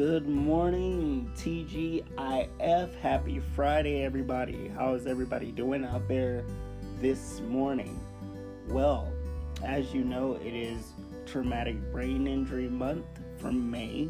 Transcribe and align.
Good 0.00 0.26
morning, 0.26 1.30
TGIF. 1.36 2.98
Happy 3.00 3.38
Friday, 3.54 4.02
everybody. 4.02 4.68
How 4.68 4.94
is 4.94 5.06
everybody 5.06 5.52
doing 5.52 5.84
out 5.84 6.08
there 6.08 6.42
this 7.02 7.42
morning? 7.42 8.00
Well, 8.68 9.12
as 9.62 9.92
you 9.92 10.02
know, 10.02 10.36
it 10.36 10.54
is 10.54 10.94
Traumatic 11.26 11.76
Brain 11.92 12.26
Injury 12.26 12.70
Month 12.70 13.04
from 13.36 13.70
May. 13.70 14.08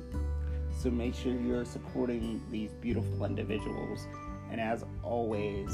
So 0.78 0.92
make 0.92 1.12
sure 1.12 1.32
you're 1.32 1.64
supporting 1.64 2.40
these 2.52 2.70
beautiful 2.74 3.24
individuals. 3.24 4.06
And 4.52 4.60
as 4.60 4.84
always, 5.02 5.70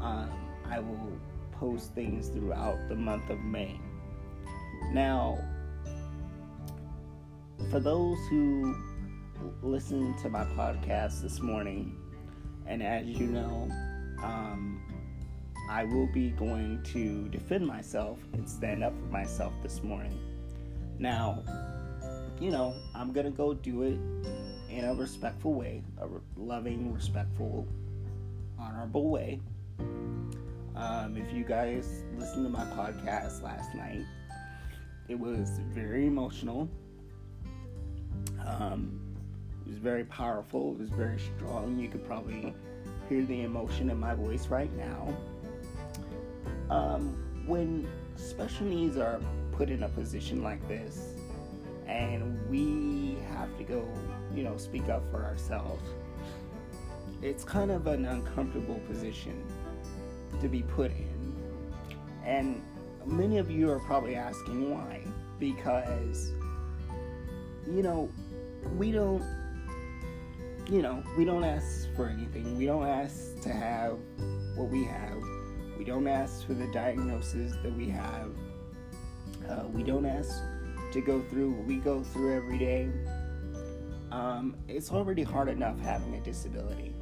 um, 0.00 0.30
I 0.64 0.78
will 0.78 1.18
post 1.50 1.92
things 1.96 2.28
throughout 2.28 2.78
the 2.88 2.94
month 2.94 3.28
of 3.30 3.40
May. 3.40 3.80
Now, 4.92 5.44
for 7.68 7.80
those 7.80 8.16
who 8.30 8.76
listen 9.62 10.14
to 10.22 10.28
my 10.28 10.44
podcast 10.44 11.22
this 11.22 11.40
morning, 11.40 11.96
and 12.66 12.82
as 12.82 13.06
you 13.06 13.26
know, 13.26 13.68
um, 14.22 14.82
I 15.68 15.84
will 15.84 16.06
be 16.12 16.30
going 16.30 16.82
to 16.92 17.28
defend 17.28 17.66
myself 17.66 18.18
and 18.32 18.48
stand 18.48 18.82
up 18.82 18.92
for 18.98 19.06
myself 19.06 19.52
this 19.62 19.82
morning. 19.82 20.18
Now, 20.98 21.42
you 22.40 22.50
know, 22.50 22.74
I'm 22.94 23.12
gonna 23.12 23.30
go 23.30 23.54
do 23.54 23.82
it 23.82 23.98
in 24.70 24.84
a 24.84 24.94
respectful 24.94 25.54
way, 25.54 25.82
a 26.00 26.06
loving, 26.36 26.92
respectful, 26.92 27.66
honorable 28.58 29.10
way. 29.10 29.40
Um, 30.76 31.16
if 31.16 31.32
you 31.32 31.44
guys 31.44 32.04
listened 32.16 32.44
to 32.46 32.50
my 32.50 32.64
podcast 32.64 33.42
last 33.42 33.74
night, 33.74 34.04
it 35.08 35.18
was 35.18 35.60
very 35.72 36.06
emotional. 36.06 36.68
Um, 38.46 39.09
was 39.70 39.78
very 39.78 40.04
powerful. 40.04 40.72
It 40.72 40.80
was 40.80 40.90
very 40.90 41.20
strong. 41.20 41.78
You 41.78 41.88
could 41.88 42.04
probably 42.04 42.52
hear 43.08 43.24
the 43.24 43.42
emotion 43.42 43.88
in 43.88 44.00
my 44.00 44.14
voice 44.14 44.48
right 44.48 44.70
now. 44.76 45.16
Um, 46.68 47.44
when 47.46 47.88
special 48.16 48.66
needs 48.66 48.96
are 48.96 49.20
put 49.52 49.70
in 49.70 49.84
a 49.84 49.88
position 49.88 50.42
like 50.42 50.66
this, 50.66 51.14
and 51.86 52.36
we 52.50 53.18
have 53.30 53.56
to 53.58 53.64
go, 53.64 53.88
you 54.34 54.42
know, 54.42 54.56
speak 54.56 54.88
up 54.88 55.08
for 55.08 55.24
ourselves, 55.24 55.88
it's 57.22 57.44
kind 57.44 57.70
of 57.70 57.86
an 57.86 58.06
uncomfortable 58.06 58.80
position 58.88 59.44
to 60.40 60.48
be 60.48 60.62
put 60.62 60.90
in. 60.90 61.36
And 62.24 62.60
many 63.06 63.38
of 63.38 63.52
you 63.52 63.70
are 63.70 63.78
probably 63.80 64.16
asking 64.16 64.68
why. 64.68 65.02
Because, 65.38 66.32
you 67.72 67.82
know, 67.82 68.10
we 68.76 68.90
don't, 68.90 69.22
you 70.70 70.82
know, 70.82 71.02
we 71.18 71.24
don't 71.24 71.42
ask 71.42 71.88
for 71.96 72.06
anything. 72.06 72.56
We 72.56 72.66
don't 72.66 72.86
ask 72.86 73.40
to 73.42 73.52
have 73.52 73.98
what 74.54 74.68
we 74.68 74.84
have. 74.84 75.18
We 75.76 75.84
don't 75.84 76.06
ask 76.06 76.46
for 76.46 76.54
the 76.54 76.68
diagnosis 76.68 77.54
that 77.62 77.76
we 77.76 77.88
have. 77.88 78.30
Uh, 79.48 79.64
we 79.72 79.82
don't 79.82 80.06
ask 80.06 80.42
to 80.92 81.00
go 81.00 81.22
through 81.22 81.50
what 81.52 81.66
we 81.66 81.76
go 81.76 82.04
through 82.04 82.36
every 82.36 82.58
day. 82.58 82.88
Um, 84.12 84.56
it's 84.68 84.92
already 84.92 85.24
hard 85.24 85.48
enough 85.48 85.78
having 85.80 86.14
a 86.14 86.20
disability. 86.20 86.94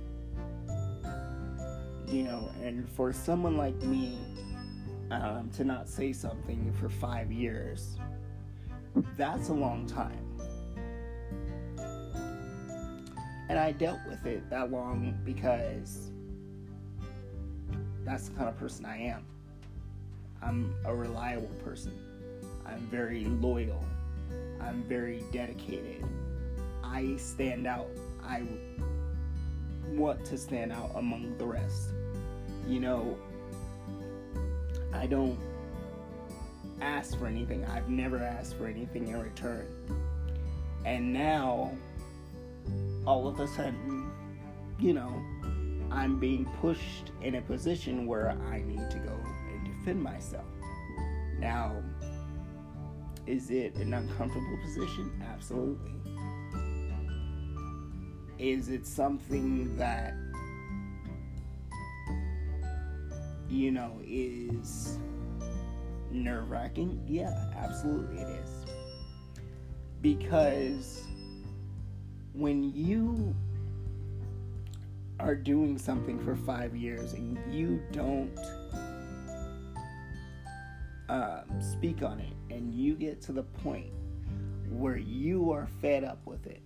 You 2.07 2.23
know, 2.23 2.51
and 2.63 2.89
for 2.89 3.13
someone 3.13 3.59
like 3.59 3.77
me 3.83 4.19
um, 5.11 5.51
to 5.57 5.65
not 5.65 5.91
say 5.91 6.15
something 6.15 6.73
for 6.81 6.89
five 6.89 7.31
years, 7.31 7.99
that's 9.19 9.51
a 9.51 9.55
long 9.55 9.87
time. 9.87 10.28
And 13.49 13.59
I 13.59 13.73
dealt 13.73 14.01
with 14.09 14.27
it 14.27 14.49
that 14.51 14.71
long 14.71 15.19
because 15.25 16.11
that's 18.05 18.29
the 18.29 18.37
kind 18.37 18.49
of 18.49 18.59
person 18.59 18.85
I 18.85 18.99
am. 18.99 19.25
I'm 20.43 20.75
a 20.85 20.95
reliable 20.95 21.55
person. 21.65 21.93
I'm 22.67 22.81
very 22.91 23.25
loyal. 23.25 23.83
I'm 24.61 24.83
very 24.85 25.25
dedicated. 25.33 26.05
I 26.85 27.17
stand 27.17 27.67
out. 27.67 27.89
I 28.23 28.43
want 29.89 30.25
to 30.27 30.37
stand 30.37 30.73
out 30.73 30.91
among 30.95 31.37
the 31.39 31.47
rest. 31.47 31.91
You 32.67 32.81
know, 32.81 33.19
I 34.93 35.07
don't 35.07 35.39
ask 36.81 37.19
for 37.19 37.27
anything. 37.27 37.65
I've 37.65 37.89
never 37.89 38.19
asked 38.19 38.57
for 38.57 38.67
anything 38.67 39.09
in 39.09 39.21
return. 39.21 39.67
And 40.85 41.13
now, 41.13 41.73
all 43.09 43.27
of 43.27 43.41
a 43.41 43.49
sudden, 43.49 44.13
you 44.79 44.93
know, 44.93 45.11
I'm 45.91 46.19
being 46.19 46.45
pushed 46.61 47.11
in 47.23 47.37
a 47.37 47.41
position 47.41 48.07
where 48.07 48.39
I 48.53 48.61
need 48.61 48.91
to 48.91 48.99
go 48.99 49.19
and 49.51 49.65
defend 49.65 50.03
myself. 50.03 50.45
Now, 51.39 51.83
is 53.27 53.51
it 53.51 53.77
an 53.77 53.95
uncomfortable 53.95 54.59
position? 54.63 55.11
Absolutely. 55.27 55.95
Is 58.39 58.69
it 58.69 58.87
something 58.87 59.75
that, 59.79 60.13
you 63.49 63.71
know, 63.71 63.99
is 64.05 64.99
nerve 66.11 66.51
wracking? 66.51 67.03
Yeah, 67.07 67.33
absolutely 67.57 68.19
it 68.19 68.29
is. 68.29 68.51
Because 70.03 71.08
when 72.39 72.73
you 72.73 73.35
are 75.19 75.35
doing 75.35 75.77
something 75.77 76.23
for 76.25 76.37
five 76.37 76.77
years 76.77 77.13
and 77.15 77.37
you 77.53 77.83
don't 77.91 78.31
um, 81.09 81.43
speak 81.61 82.03
on 82.03 82.21
it, 82.21 82.33
and 82.55 82.73
you 82.73 82.95
get 82.95 83.21
to 83.23 83.33
the 83.33 83.43
point 83.43 83.91
where 84.71 84.97
you 84.97 85.51
are 85.51 85.67
fed 85.81 86.05
up 86.05 86.25
with 86.27 86.47
it, 86.47 86.63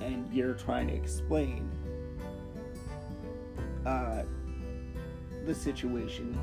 and 0.00 0.32
you're 0.32 0.54
trying 0.54 0.86
to 0.86 0.94
explain 0.94 1.68
uh, 3.86 4.22
the 5.44 5.54
situation, 5.54 6.38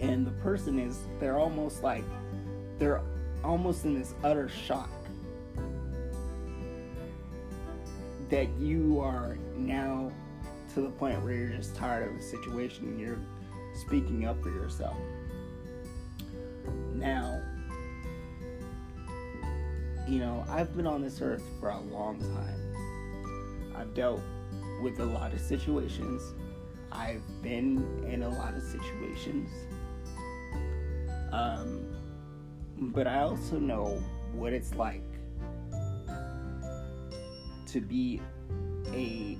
and 0.00 0.26
the 0.26 0.30
person 0.30 0.78
is, 0.78 1.00
they're 1.18 1.38
almost 1.38 1.82
like, 1.82 2.04
they're 2.78 3.02
almost 3.44 3.84
in 3.84 3.98
this 3.98 4.14
utter 4.24 4.48
shock 4.48 4.90
that 8.30 8.48
you 8.58 9.00
are 9.00 9.36
now 9.56 10.10
to 10.72 10.80
the 10.80 10.90
point 10.90 11.22
where 11.22 11.34
you're 11.34 11.56
just 11.56 11.76
tired 11.76 12.08
of 12.08 12.16
the 12.16 12.22
situation 12.22 12.86
and 12.86 13.00
you're 13.00 13.18
speaking 13.74 14.26
up 14.26 14.42
for 14.42 14.50
yourself. 14.50 14.96
Now, 16.94 17.40
you 20.08 20.18
know, 20.18 20.44
I've 20.48 20.74
been 20.76 20.86
on 20.86 21.02
this 21.02 21.20
earth 21.20 21.44
for 21.60 21.70
a 21.70 21.80
long 21.80 22.18
time. 22.18 23.74
I've 23.76 23.94
dealt 23.94 24.20
with 24.82 25.00
a 25.00 25.04
lot 25.04 25.32
of 25.32 25.40
situations. 25.40 26.22
I've 26.90 27.22
been 27.42 28.04
in 28.06 28.22
a 28.22 28.28
lot 28.28 28.54
of 28.54 28.62
situations. 28.62 29.50
Um, 31.32 31.93
but 32.92 33.06
I 33.06 33.20
also 33.20 33.58
know 33.58 34.02
what 34.32 34.52
it's 34.52 34.74
like 34.74 35.02
to 37.66 37.80
be 37.80 38.20
a 38.92 39.36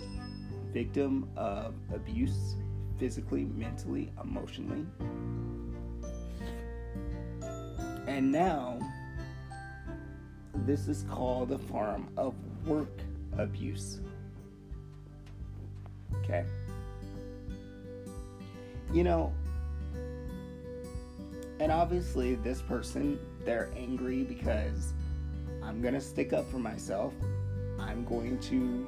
victim 0.72 1.28
of 1.37 1.75
abuse 1.94 2.56
physically, 2.99 3.44
mentally, 3.44 4.12
emotionally. 4.22 4.87
And 8.06 8.31
now, 8.31 8.79
this 10.67 10.88
is 10.88 11.05
called 11.08 11.52
a 11.52 11.58
form 11.58 12.08
of 12.17 12.35
work 12.67 13.00
abuse. 13.38 14.00
Okay? 16.23 16.44
You 18.93 19.05
know, 19.05 19.32
and 21.61 21.70
obviously, 21.70 22.35
this 22.37 22.62
person, 22.62 23.19
they're 23.44 23.70
angry 23.76 24.23
because 24.23 24.93
I'm 25.62 25.81
going 25.81 25.94
to 25.94 26.00
stick 26.00 26.32
up 26.32 26.50
for 26.50 26.58
myself. 26.58 27.14
I'm 27.79 28.05
going 28.05 28.38
to 28.41 28.87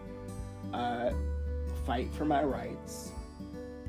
uh, 0.73 1.11
fight 1.87 2.13
for 2.15 2.25
my 2.25 2.43
rights. 2.43 3.11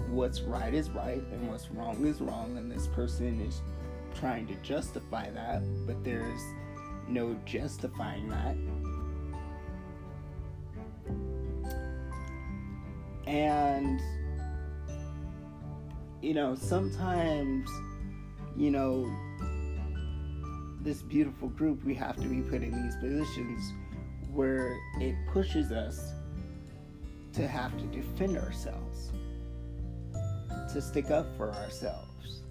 What's 0.10 0.42
right 0.42 0.74
is 0.74 0.90
right, 0.90 1.22
and 1.32 1.50
what's 1.50 1.70
wrong 1.72 2.06
is 2.06 2.22
wrong. 2.22 2.58
And 2.58 2.72
this 2.72 2.88
person 2.88 3.42
is 3.42 3.62
trying 4.20 4.48
to 4.48 4.56
justify 4.56 5.30
that, 5.32 5.62
but 5.86 6.04
there's 6.04 6.42
no 7.08 7.36
justifying 7.46 8.30
that. 8.30 8.56
And, 13.28 14.02
you 16.22 16.34
know, 16.34 16.56
sometimes, 16.56 17.70
you 18.56 18.72
know, 18.72 19.12
this 20.82 21.02
beautiful 21.02 21.50
group, 21.50 21.84
we 21.84 21.94
have 21.96 22.16
to 22.18 22.28
be 22.28 22.42
put 22.42 22.62
in 22.62 22.84
these 22.84 22.96
positions 22.98 23.74
where 24.32 24.78
it 25.00 25.16
pushes 25.32 25.72
us 25.72 26.14
to 27.34 27.48
have 27.48 27.78
to 27.78 27.86
defend 27.86 28.38
ourselves, 28.38 29.12
to 30.72 30.82
stick 30.82 31.12
up 31.12 31.26
for 31.38 31.52
ourselves, 31.54 32.42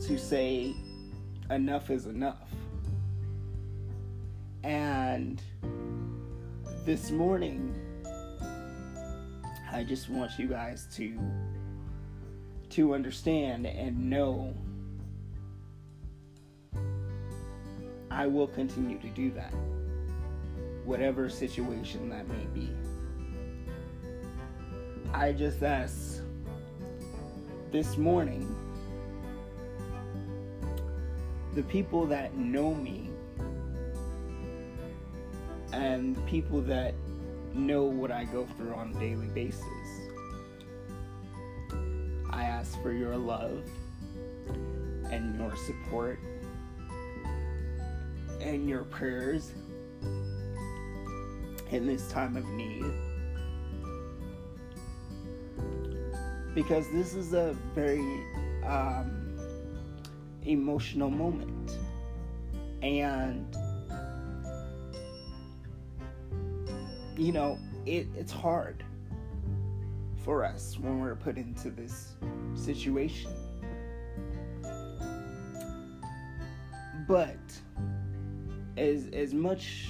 to 0.00 0.18
say 0.18 0.74
enough 1.50 1.90
is 1.90 2.06
enough. 2.06 2.48
And 4.64 5.42
this 6.84 7.10
morning, 7.10 7.74
I 9.70 9.84
just 9.84 10.08
want 10.08 10.32
you 10.38 10.48
guys 10.48 10.86
to 10.96 11.18
to 12.70 12.94
understand 12.94 13.66
and 13.66 14.10
know 14.10 14.54
I 18.10 18.26
will 18.26 18.48
continue 18.48 18.98
to 18.98 19.08
do 19.08 19.30
that 19.32 19.52
whatever 20.88 21.28
situation 21.28 22.08
that 22.08 22.26
may 22.28 22.46
be. 22.54 22.70
I 25.12 25.32
just 25.32 25.62
asked 25.62 26.22
this 27.70 27.98
morning 27.98 28.56
the 31.54 31.62
people 31.64 32.06
that 32.06 32.34
know 32.38 32.72
me 32.72 33.10
and 35.72 36.16
the 36.16 36.22
people 36.22 36.62
that 36.62 36.94
know 37.52 37.84
what 37.84 38.10
I 38.10 38.24
go 38.24 38.46
through 38.56 38.72
on 38.72 38.94
a 38.96 38.98
daily 38.98 39.28
basis. 39.28 39.62
I 42.30 42.44
ask 42.44 42.80
for 42.80 42.92
your 42.92 43.16
love 43.16 43.62
and 45.10 45.38
your 45.38 45.54
support 45.56 46.18
and 48.40 48.68
your 48.68 48.84
prayers 48.84 49.52
in 51.70 51.86
this 51.86 52.10
time 52.10 52.36
of 52.36 52.46
need. 52.46 52.84
Because 56.54 56.90
this 56.92 57.14
is 57.14 57.34
a 57.34 57.54
very 57.74 58.24
um, 58.64 59.38
emotional 60.44 61.10
moment. 61.10 61.72
And, 62.82 63.56
you 67.16 67.32
know, 67.32 67.58
it, 67.86 68.06
it's 68.16 68.32
hard 68.32 68.82
for 70.24 70.44
us 70.44 70.78
when 70.78 71.00
we're 71.00 71.16
put 71.16 71.36
into 71.36 71.70
this 71.70 72.14
situation. 72.54 73.30
But 77.06 77.38
as 78.78 79.08
as 79.12 79.34
much 79.34 79.88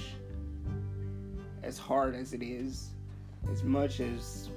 as 1.61 1.77
hard 1.77 2.15
as 2.15 2.33
it 2.33 2.41
is, 2.41 2.89
as 3.51 3.63
much 3.63 3.99
as 3.99 4.49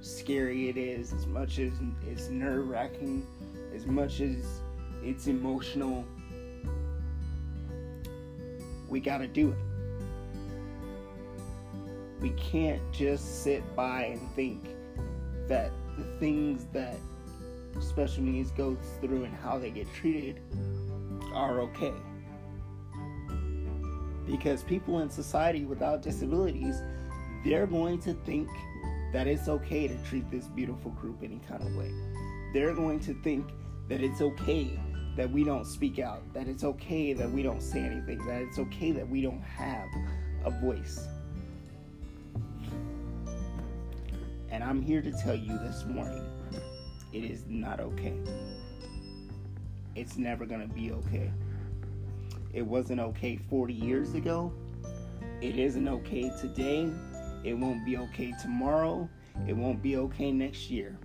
scary 0.00 0.68
it 0.68 0.76
is, 0.76 1.12
as 1.12 1.26
much 1.26 1.58
as 1.58 1.72
it's 2.10 2.28
nerve 2.28 2.68
wracking, 2.68 3.24
as 3.74 3.86
much 3.86 4.20
as 4.20 4.60
it's 5.02 5.28
emotional, 5.28 6.04
we 8.88 8.98
gotta 8.98 9.28
do 9.28 9.52
it. 9.52 9.58
We 12.20 12.30
can't 12.30 12.82
just 12.92 13.44
sit 13.44 13.62
by 13.76 14.04
and 14.04 14.20
think 14.34 14.64
that 15.46 15.70
the 15.96 16.04
things 16.18 16.66
that 16.72 16.96
special 17.80 18.24
needs 18.24 18.50
goes 18.50 18.78
through 19.00 19.24
and 19.24 19.34
how 19.36 19.58
they 19.58 19.70
get 19.70 19.86
treated 19.94 20.40
are 21.32 21.60
okay 21.60 21.92
because 24.28 24.62
people 24.62 25.00
in 25.00 25.10
society 25.10 25.64
without 25.64 26.02
disabilities 26.02 26.82
they're 27.44 27.66
going 27.66 27.98
to 28.00 28.14
think 28.24 28.48
that 29.12 29.26
it's 29.26 29.48
okay 29.48 29.88
to 29.88 29.96
treat 30.04 30.30
this 30.30 30.46
beautiful 30.48 30.90
group 30.92 31.22
any 31.22 31.40
kind 31.48 31.62
of 31.62 31.74
way. 31.76 31.90
They're 32.52 32.74
going 32.74 33.00
to 33.00 33.14
think 33.22 33.48
that 33.88 34.02
it's 34.02 34.20
okay 34.20 34.78
that 35.16 35.30
we 35.30 35.42
don't 35.42 35.64
speak 35.64 35.98
out 35.98 36.22
that 36.32 36.46
it's 36.46 36.62
okay 36.62 37.12
that 37.12 37.28
we 37.30 37.42
don't 37.42 37.62
say 37.62 37.80
anything 37.80 38.24
that 38.26 38.42
it's 38.42 38.58
okay 38.58 38.92
that 38.92 39.08
we 39.08 39.20
don't 39.20 39.42
have 39.42 39.88
a 40.44 40.50
voice. 40.50 41.08
And 44.50 44.62
i'm 44.62 44.80
here 44.80 45.02
to 45.02 45.12
tell 45.12 45.34
you 45.34 45.58
this 45.58 45.84
morning 45.84 46.24
it 47.12 47.24
is 47.24 47.44
not 47.48 47.80
okay. 47.80 48.14
It's 49.96 50.16
never 50.16 50.46
going 50.46 50.60
to 50.60 50.72
be 50.72 50.92
okay 50.92 51.32
it 52.52 52.62
wasn't 52.62 53.00
okay 53.00 53.36
40 53.50 53.74
years 53.74 54.14
ago. 54.14 54.52
It 55.40 55.56
isn't 55.56 55.86
okay 55.86 56.30
today. 56.40 56.90
It 57.44 57.54
won't 57.54 57.84
be 57.84 57.96
okay 57.98 58.34
tomorrow. 58.40 59.08
It 59.46 59.52
won't 59.52 59.82
be 59.82 59.96
okay 59.96 60.32
next 60.32 60.70
year. 60.70 60.98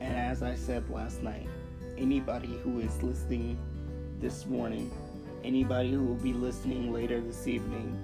And 0.00 0.16
as 0.16 0.42
I 0.42 0.54
said 0.54 0.88
last 0.90 1.22
night, 1.22 1.46
anybody 1.96 2.58
who 2.64 2.80
is 2.80 3.02
listening 3.02 3.58
this 4.18 4.46
morning, 4.46 4.90
anybody 5.44 5.92
who 5.92 6.02
will 6.02 6.14
be 6.14 6.32
listening 6.32 6.92
later 6.92 7.20
this 7.20 7.46
evening 7.46 7.96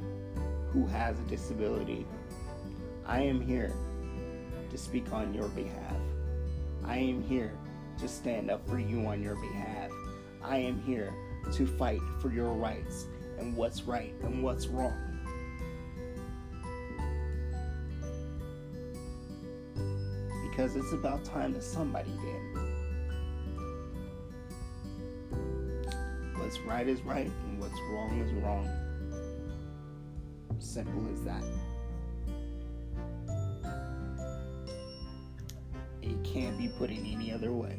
who 0.73 0.87
has 0.87 1.19
a 1.19 1.23
disability, 1.23 2.07
I 3.07 3.21
am 3.21 3.41
here 3.41 3.73
to 4.75 4.79
speak 4.79 5.13
on 5.13 5.33
your 5.33 5.47
behalf. 5.51 5.97
I 6.85 6.97
am 6.97 7.23
here 7.23 7.53
to 8.01 8.09
stand 8.09 8.51
up 8.51 8.69
for 8.69 8.81
you 8.81 9.07
on 9.07 9.23
your 9.23 9.37
behalf. 9.37 9.89
I 10.43 10.59
am 10.59 10.83
here 10.83 11.15
to 11.53 11.65
fight 11.65 12.01
for 12.21 12.33
your 12.33 12.53
rights 12.55 13.07
and 13.39 13.57
what's 13.57 13.85
right 13.85 14.13
and 14.25 14.43
what's 14.43 14.67
wrong. 14.67 14.93
Because 20.51 20.75
it's 20.75 20.93
about 20.93 21.25
time 21.25 21.53
that 21.53 21.63
somebody 21.63 22.11
did. 22.11 22.43
What's 26.37 26.59
right 26.59 26.89
is 26.89 27.01
right 27.03 27.31
and 27.47 27.61
what's 27.61 27.81
wrong 27.93 28.21
is 28.21 28.33
wrong. 28.43 28.69
Simple 30.59 31.07
as 31.13 31.23
that. 31.23 31.45
Can't 36.35 36.59
be 36.59 36.67
put 36.67 36.91
in 36.91 37.07
any 37.07 37.33
other 37.33 37.53
way. 37.53 37.79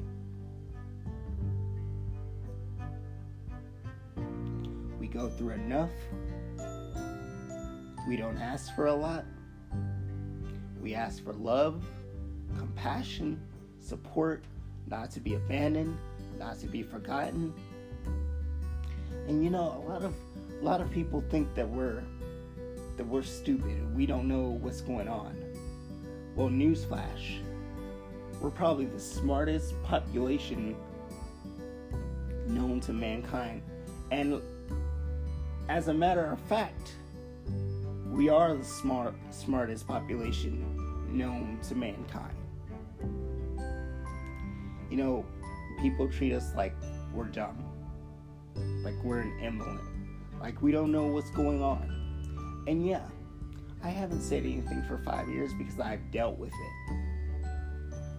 We 4.97 5.07
go 5.07 5.27
through 5.27 5.55
enough. 5.55 5.89
We 8.07 8.15
don't 8.15 8.37
ask 8.37 8.73
for 8.73 8.85
a 8.85 8.95
lot. 8.95 9.25
We 10.81 10.95
ask 10.95 11.21
for 11.21 11.33
love, 11.33 11.83
compassion, 12.57 13.41
support, 13.79 14.45
not 14.87 15.11
to 15.11 15.19
be 15.19 15.33
abandoned, 15.33 15.97
not 16.39 16.57
to 16.59 16.67
be 16.67 16.81
forgotten. 16.81 17.53
And 19.27 19.43
you 19.43 19.49
know, 19.49 19.83
a 19.85 19.89
lot 19.89 20.01
of 20.01 20.13
a 20.61 20.63
lot 20.63 20.79
of 20.79 20.89
people 20.91 21.21
think 21.29 21.53
that 21.55 21.67
we're 21.67 22.03
that 22.95 23.05
we're 23.05 23.23
stupid 23.23 23.93
we 23.93 24.05
don't 24.05 24.29
know 24.29 24.57
what's 24.61 24.79
going 24.79 25.09
on. 25.09 25.35
Well, 26.35 26.49
newsflash, 26.49 27.41
we're 28.45 28.51
probably 28.51 28.85
the 28.85 28.99
smartest 28.99 29.73
population 29.81 30.75
known 32.45 32.79
to 32.79 32.93
mankind. 32.93 33.63
And 34.11 34.39
as 35.67 35.87
a 35.87 35.93
matter 35.95 36.27
of 36.27 36.39
fact, 36.41 36.93
we 38.11 38.29
are 38.29 38.53
the 38.53 38.63
smart, 38.63 39.15
smartest 39.31 39.87
population 39.87 40.63
known 41.09 41.57
to 41.69 41.73
mankind. 41.73 42.35
You 44.91 44.97
know, 44.97 45.25
people 45.81 46.07
treat 46.07 46.31
us 46.31 46.53
like 46.55 46.75
we're 47.15 47.25
dumb, 47.25 47.57
like 48.83 49.03
we're 49.03 49.21
an 49.21 49.39
emblem, 49.41 50.29
like 50.39 50.61
we 50.61 50.71
don't 50.71 50.91
know 50.91 51.07
what's 51.07 51.31
going 51.31 51.63
on. 51.63 52.63
And 52.67 52.85
yeah, 52.85 53.07
I 53.83 53.89
haven't 53.89 54.21
said 54.21 54.43
anything 54.43 54.83
for 54.87 54.99
five 54.99 55.27
years 55.29 55.51
because 55.57 55.79
I've 55.79 56.11
dealt 56.11 56.37
with 56.37 56.53
it 56.53 57.04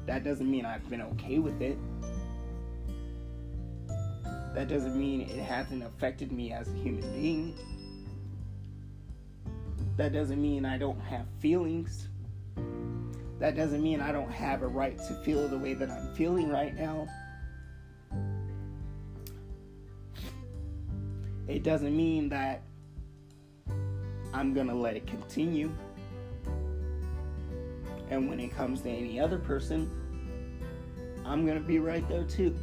that 0.07 0.25
doesn't 0.25 0.51
mean 0.51 0.65
I've 0.65 0.89
been 0.89 1.03
okay 1.03 1.39
with 1.39 1.61
it. 1.61 1.77
That 4.55 4.69
doesn't 4.69 4.97
mean 4.97 5.23
it 5.23 5.43
hasn't 5.43 5.83
affected 5.83 6.33
me 6.33 6.53
as 6.53 6.69
a 6.69 6.73
human 6.73 7.03
being. 7.13 7.55
That 9.97 10.13
doesn't 10.13 10.41
mean 10.41 10.65
I 10.65 10.79
don't 10.79 11.01
have 11.01 11.27
feelings. 11.41 12.09
That 13.39 13.55
doesn't 13.55 13.83
mean 13.83 14.01
I 14.01 14.13
don't 14.13 14.31
have 14.31 14.63
a 14.63 14.67
right 14.67 14.97
to 14.97 15.15
feel 15.25 15.47
the 15.49 15.59
way 15.59 15.75
that 15.75 15.91
I'm 15.91 16.15
feeling 16.15 16.49
right 16.49 16.75
now. 16.75 17.07
It 21.47 21.63
doesn't 21.63 21.95
mean 21.97 22.29
that 22.31 22.63
I'm 24.33 24.55
going 24.55 24.69
to 24.69 24.75
let 24.75 24.97
it 24.97 25.07
continue. 25.07 25.71
And 28.11 28.29
when 28.29 28.39
it 28.39 28.55
comes 28.55 28.83
to 28.83 28.91
any 28.91 29.19
other 29.19 29.39
person, 29.39 29.91
I'm 31.25 31.45
going 31.45 31.61
to 31.61 31.67
be 31.67 31.79
right 31.79 32.09
there 32.09 32.25
too. 32.25 32.57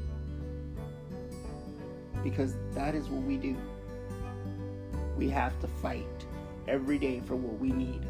Because 2.23 2.55
that 2.73 2.95
is 2.95 3.09
what 3.09 3.23
we 3.23 3.35
do. 3.37 3.57
We 5.17 5.29
have 5.29 5.59
to 5.59 5.67
fight 5.67 6.05
every 6.67 6.97
day 6.97 7.21
for 7.25 7.35
what 7.35 7.59
we 7.59 7.71
need, 7.71 8.07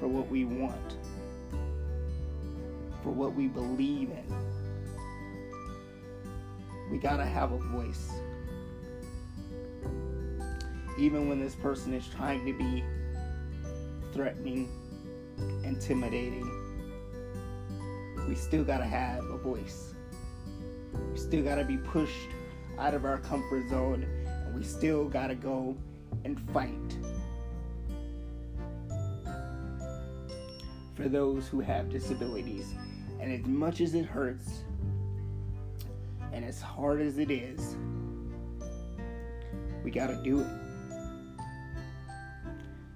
for 0.00 0.08
what 0.08 0.28
we 0.28 0.44
want, 0.46 0.96
for 3.02 3.10
what 3.10 3.34
we 3.34 3.46
believe 3.46 4.10
in. 4.10 4.24
We 6.90 6.96
got 6.96 7.18
to 7.18 7.26
have 7.26 7.52
a 7.52 7.58
voice. 7.58 8.10
Even 10.98 11.28
when 11.28 11.38
this 11.38 11.54
person 11.54 11.92
is 11.92 12.08
trying 12.08 12.46
to 12.46 12.52
be 12.54 12.82
threatening, 14.12 14.68
intimidating, 15.64 16.46
we 18.28 18.34
still 18.34 18.64
got 18.64 18.78
to 18.78 18.84
have 18.84 19.24
a 19.24 19.38
voice. 19.38 19.94
We 21.12 21.18
still 21.18 21.42
got 21.42 21.56
to 21.56 21.64
be 21.64 21.76
pushed 21.78 22.28
out 22.78 22.94
of 22.94 23.04
our 23.04 23.18
comfort 23.18 23.68
zone 23.68 24.06
and 24.46 24.54
we 24.54 24.62
still 24.62 25.08
got 25.08 25.28
to 25.28 25.34
go 25.34 25.76
and 26.24 26.40
fight. 26.52 26.96
For 30.94 31.08
those 31.08 31.46
who 31.46 31.60
have 31.60 31.90
disabilities. 31.90 32.74
And 33.20 33.32
as 33.32 33.46
much 33.46 33.80
as 33.80 33.94
it 33.94 34.04
hurts, 34.04 34.62
and 36.32 36.44
as 36.44 36.60
hard 36.60 37.00
as 37.00 37.18
it 37.18 37.30
is, 37.30 37.76
we 39.82 39.90
got 39.90 40.08
to 40.08 40.20
do 40.22 40.40
it. 40.40 40.46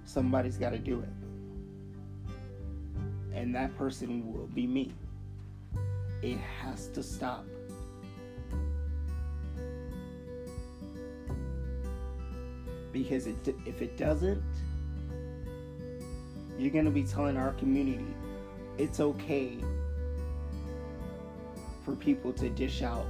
Somebody's 0.05 0.57
got 0.57 0.71
to 0.71 0.77
do 0.77 1.01
it. 1.01 1.22
And 3.43 3.53
that 3.55 3.77
person 3.77 4.31
will 4.31 4.47
be 4.47 4.65
me. 4.65 4.93
It 6.21 6.37
has 6.37 6.87
to 6.93 7.03
stop. 7.03 7.45
Because 12.93 13.27
it, 13.27 13.35
if 13.65 13.81
it 13.81 13.97
doesn't, 13.97 14.41
you're 16.57 16.71
going 16.71 16.85
to 16.85 16.91
be 16.91 17.03
telling 17.03 17.35
our 17.35 17.51
community 17.55 18.07
it's 18.77 19.01
okay 19.01 19.57
for 21.83 21.97
people 21.97 22.31
to 22.31 22.49
dish 22.49 22.81
out 22.81 23.05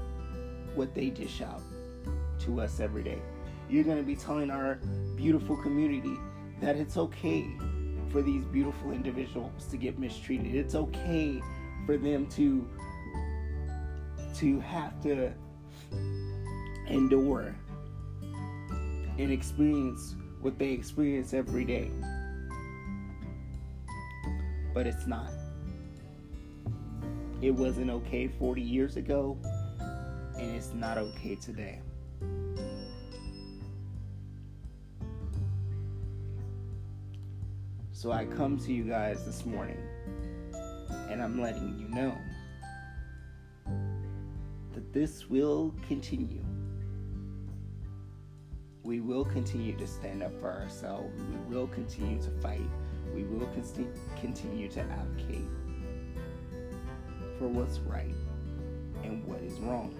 what 0.74 0.96
they 0.96 1.12
dish 1.12 1.44
out 1.44 1.62
to 2.40 2.60
us 2.60 2.80
every 2.80 3.04
day. 3.04 3.22
You're 3.70 3.84
going 3.84 3.98
to 3.98 4.04
be 4.04 4.16
telling 4.16 4.50
our 4.50 4.80
beautiful 5.16 5.56
community 5.58 6.18
that 6.60 6.76
it's 6.76 6.98
okay 6.98 7.46
for 8.14 8.22
these 8.22 8.46
beautiful 8.46 8.92
individuals 8.92 9.66
to 9.72 9.76
get 9.76 9.98
mistreated. 9.98 10.56
It's 10.56 10.76
okay 10.76 11.42
for 11.88 11.98
them 11.98 12.28
to 12.28 12.66
to 14.36 14.60
have 14.62 15.02
to 15.02 15.34
endure 16.88 17.56
and 19.18 19.32
experience 19.32 20.16
what 20.42 20.58
they 20.60 20.70
experience 20.70 21.34
every 21.34 21.66
day. 21.66 21.90
But 24.74 24.88
it's 24.88 25.08
not. 25.08 25.32
It 27.42 27.52
wasn't 27.52 27.90
okay 27.90 28.28
40 28.28 28.62
years 28.62 28.96
ago, 28.96 29.38
and 30.38 30.56
it's 30.56 30.72
not 30.74 30.98
okay 30.98 31.36
today. 31.36 31.80
So 38.04 38.12
I 38.12 38.26
come 38.26 38.58
to 38.58 38.74
you 38.74 38.84
guys 38.84 39.26
this 39.26 39.46
morning, 39.46 39.82
and 41.10 41.22
I'm 41.22 41.40
letting 41.42 41.80
you 41.80 41.88
know 41.88 42.14
that 44.74 44.92
this 44.92 45.30
will 45.30 45.74
continue. 45.88 46.44
We 48.84 49.00
will 49.00 49.24
continue 49.24 49.78
to 49.78 49.88
stand 49.88 50.22
up 50.22 50.38
for 50.42 50.52
ourselves. 50.52 51.18
We 51.32 51.56
will 51.56 51.68
continue 51.68 52.22
to 52.24 52.30
fight. 52.42 52.70
We 53.16 53.24
will 53.24 53.48
continue 54.20 54.68
to 54.68 54.82
advocate 54.82 55.48
for 57.40 57.48
what's 57.48 57.80
right 57.80 58.16
and 59.06 59.26
what 59.26 59.40
is 59.40 59.58
wrong. 59.62 59.96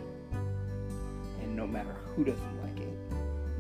And 1.42 1.56
no 1.56 1.66
matter 1.66 1.96
who 2.18 2.26
doesn't 2.26 2.64
like 2.64 2.82
it, 2.82 2.98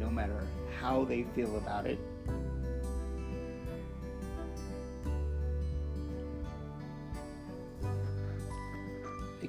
no 0.01 0.09
matter 0.09 0.45
how 0.81 1.05
they 1.05 1.23
feel 1.33 1.55
about 1.55 1.85
it, 1.87 1.97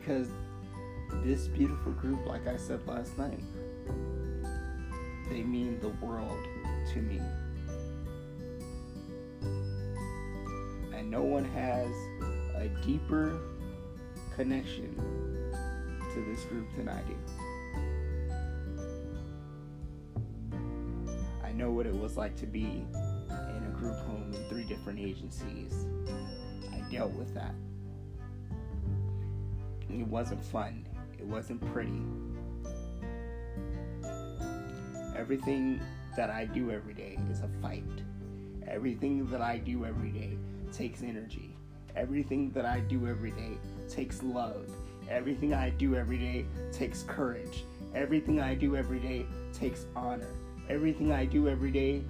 because 0.05 0.29
this 1.25 1.49
beautiful 1.49 1.93
group, 1.93 2.27
like 2.27 2.47
I 2.47 2.57
said 2.57 2.87
last 2.87 3.17
night, 3.17 3.41
they 5.31 5.43
mean 5.43 5.79
the 5.81 5.89
world 6.05 6.47
to 6.93 6.99
me. 7.01 7.21
And 10.93 11.11
no 11.11 11.23
one 11.23 11.45
has 11.45 11.89
a 12.57 12.69
deeper 12.85 13.41
connection 14.37 14.95
to 16.13 16.25
this 16.29 16.45
group 16.45 16.67
than 16.77 16.89
I 16.89 17.01
do. 17.03 17.17
I 21.43 21.53
know 21.53 21.71
what 21.71 21.87
it 21.87 21.95
was 21.95 22.17
like 22.19 22.37
to 22.37 22.47
be 22.47 22.85
in 22.91 23.65
a 23.67 23.75
group 23.79 23.97
home 24.01 24.35
in 24.35 24.49
three 24.51 24.65
different 24.65 24.99
agencies. 24.99 25.87
I 26.73 26.81
dealt 26.91 27.13
with 27.13 27.33
that. 27.35 27.55
It 30.01 30.07
wasn't 30.09 30.45
fun. 30.45 30.87
It 31.19 31.25
wasn't 31.25 31.61
pretty. 31.73 32.03
Everything 35.17 35.81
that 36.17 36.31
I 36.31 36.47
do 36.47 36.73
every 36.73 36.95
day 36.95 37.17
is 37.31 37.41
a 37.43 37.49
fight. 37.63 37.85
Everything 38.67 39.31
that 39.31 39.41
I 39.41 39.59
do 39.59 39.85
every 39.85 40.11
day 40.11 40.37
takes 40.73 41.03
energy. 41.03 41.55
Everything 41.95 42.51
that 42.53 42.65
I 42.65 42.81
do 42.81 43.07
every 43.07 43.31
day 43.31 43.57
takes 43.89 44.21
love. 44.23 44.69
Everything 45.09 45.55
I 45.55 45.71
do 45.71 45.95
every 45.95 46.19
day 46.19 46.45
takes 46.73 47.05
courage. 47.05 47.65
Everything 47.95 48.41
I 48.41 48.55
do 48.55 48.77
every 48.77 48.99
day 48.99 49.27
takes 49.53 49.87
honor. 49.95 50.35
Everything 50.69 51.13
I 51.13 51.25
do 51.25 51.49
every 51.49 51.71
day 51.71 52.03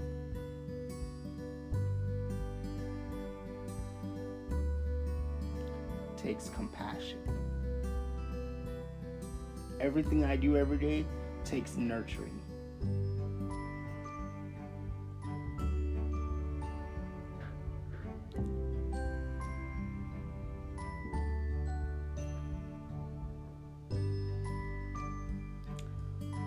takes 6.17 6.49
compassion. 6.49 7.19
Everything 9.85 10.25
I 10.25 10.35
do 10.35 10.57
every 10.57 10.79
day 10.79 11.05
takes 11.45 11.77
nurturing. 11.77 12.41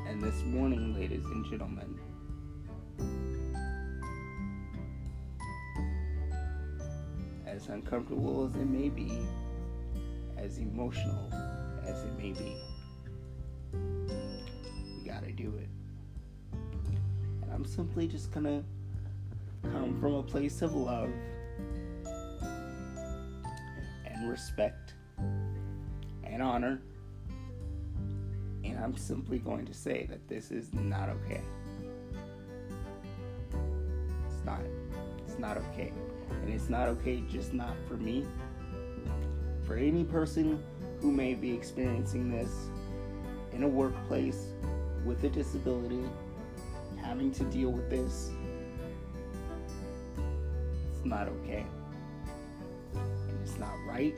And 0.07 0.19
this 0.19 0.41
morning, 0.45 0.95
ladies 0.95 1.23
and 1.25 1.45
gentlemen, 1.45 1.99
as 7.45 7.67
uncomfortable 7.67 8.47
as 8.47 8.55
it 8.59 8.65
may 8.65 8.89
be, 8.89 9.11
as 10.37 10.57
emotional 10.57 11.29
do 15.37 15.53
it. 15.57 15.69
And 17.43 17.53
I'm 17.53 17.63
simply 17.63 18.07
just 18.07 18.31
gonna 18.31 18.63
come 19.61 19.97
from 20.01 20.15
a 20.15 20.23
place 20.23 20.61
of 20.61 20.73
love 20.73 21.09
and 24.05 24.29
respect 24.29 24.95
and 26.23 26.41
honor. 26.41 26.81
And 28.63 28.79
I'm 28.79 28.97
simply 28.97 29.37
going 29.37 29.65
to 29.65 29.73
say 29.73 30.07
that 30.09 30.27
this 30.27 30.51
is 30.51 30.73
not 30.73 31.09
okay. 31.09 31.41
It's 34.25 34.45
not. 34.45 34.61
It's 35.25 35.39
not 35.39 35.57
okay. 35.57 35.93
And 36.41 36.53
it's 36.53 36.69
not 36.69 36.87
okay 36.89 37.23
just 37.29 37.53
not 37.53 37.75
for 37.87 37.95
me. 37.95 38.25
For 39.65 39.75
any 39.75 40.03
person 40.03 40.63
who 40.99 41.11
may 41.11 41.35
be 41.35 41.53
experiencing 41.53 42.31
this 42.31 42.51
in 43.53 43.63
a 43.63 43.67
workplace 43.67 44.47
with 45.07 45.23
a 45.23 45.29
disability 45.29 46.03
having 47.01 47.31
to 47.31 47.45
deal 47.45 47.71
with 47.71 47.89
this. 47.89 48.29
It's 50.91 51.05
not 51.05 51.29
okay. 51.29 51.65
And 52.93 53.41
it's 53.41 53.57
not 53.57 53.73
right. 53.87 54.13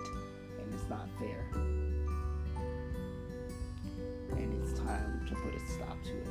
And 0.60 0.74
it's 0.74 0.90
not 0.90 1.08
fair. 1.20 1.46
And 4.32 4.64
it's 4.64 4.80
time 4.80 5.26
to 5.30 5.36
put 5.36 5.54
a 5.54 5.60
stop 5.72 6.04
to 6.06 6.18
it. 6.18 6.28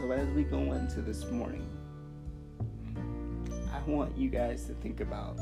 So, 0.00 0.10
as 0.10 0.28
we 0.30 0.42
go 0.42 0.72
into 0.72 1.02
this 1.02 1.30
morning, 1.30 1.68
want 3.90 4.16
you 4.16 4.30
guys 4.30 4.66
to 4.66 4.74
think 4.74 5.00
about 5.00 5.36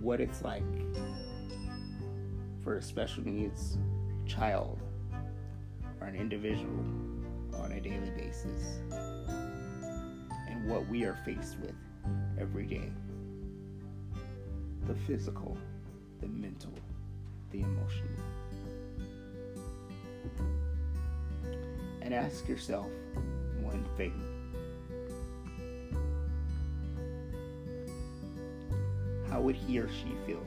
what 0.00 0.20
it's 0.20 0.42
like 0.42 0.62
for 2.62 2.76
a 2.76 2.82
special 2.82 3.24
needs 3.24 3.78
child 4.26 4.80
or 6.00 6.06
an 6.06 6.16
individual 6.16 6.84
on 7.62 7.72
a 7.72 7.80
daily 7.80 8.10
basis 8.16 8.80
and 10.48 10.68
what 10.68 10.86
we 10.88 11.04
are 11.04 11.16
faced 11.24 11.58
with 11.60 11.74
every 12.38 12.66
day 12.66 12.90
the 14.86 14.94
physical, 15.06 15.56
the 16.20 16.26
mental, 16.26 16.74
the 17.52 17.60
emotional. 17.60 18.10
And 22.02 22.12
ask 22.12 22.46
yourself 22.46 22.88
one 23.62 23.82
thing 23.96 24.33
How 29.34 29.40
would 29.40 29.56
he 29.56 29.80
or 29.80 29.88
she 29.88 30.14
feel 30.28 30.46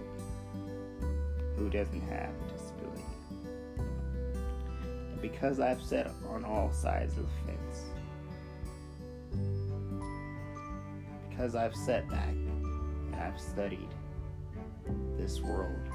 who 1.58 1.70
doesn't 1.70 2.00
have 2.04 2.30
a 2.30 2.54
disability? 2.54 3.04
And 5.12 5.22
because 5.22 5.60
I've 5.60 5.82
sat 5.82 6.10
on 6.30 6.46
all 6.46 6.72
sides 6.72 7.18
of 7.18 7.26
the 7.26 7.52
fence, 7.52 7.84
because 11.30 11.54
I've 11.54 11.76
sat 11.76 12.08
back 12.08 12.30
and 12.30 13.14
I've 13.16 13.38
studied 13.42 13.90
this 15.18 15.42
world, 15.42 15.90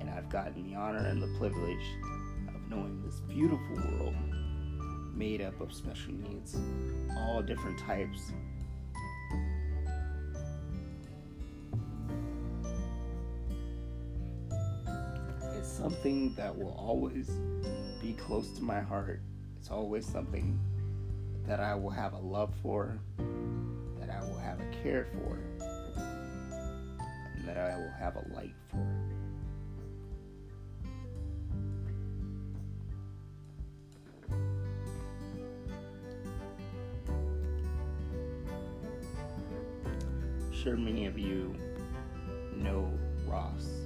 and 0.00 0.08
I've 0.08 0.30
gotten 0.30 0.70
the 0.70 0.74
honor 0.74 1.06
and 1.06 1.22
the 1.22 1.38
privilege 1.38 1.86
of 2.48 2.70
knowing 2.70 3.02
this 3.04 3.20
beautiful 3.20 3.76
world 3.76 4.14
made 5.14 5.42
up 5.42 5.60
of 5.60 5.70
special 5.70 6.14
needs, 6.14 6.56
all 7.18 7.42
different 7.42 7.78
types 7.78 8.32
something 15.84 16.32
that 16.34 16.56
will 16.56 16.74
always 16.78 17.28
be 18.00 18.14
close 18.14 18.48
to 18.52 18.62
my 18.62 18.80
heart. 18.80 19.20
It's 19.58 19.70
always 19.70 20.06
something 20.06 20.58
that 21.46 21.60
I 21.60 21.74
will 21.74 21.90
have 21.90 22.14
a 22.14 22.18
love 22.18 22.54
for, 22.62 22.98
that 24.00 24.08
I 24.08 24.18
will 24.24 24.38
have 24.38 24.58
a 24.60 24.82
care 24.82 25.06
for, 25.12 25.38
and 27.36 27.46
that 27.46 27.58
I 27.58 27.76
will 27.76 27.92
have 27.98 28.16
a 28.16 28.24
light 28.34 28.54
for. 28.70 28.78
sure 40.50 40.78
many 40.78 41.04
of 41.04 41.18
you 41.18 41.54
know 42.56 42.90
Ross 43.26 43.83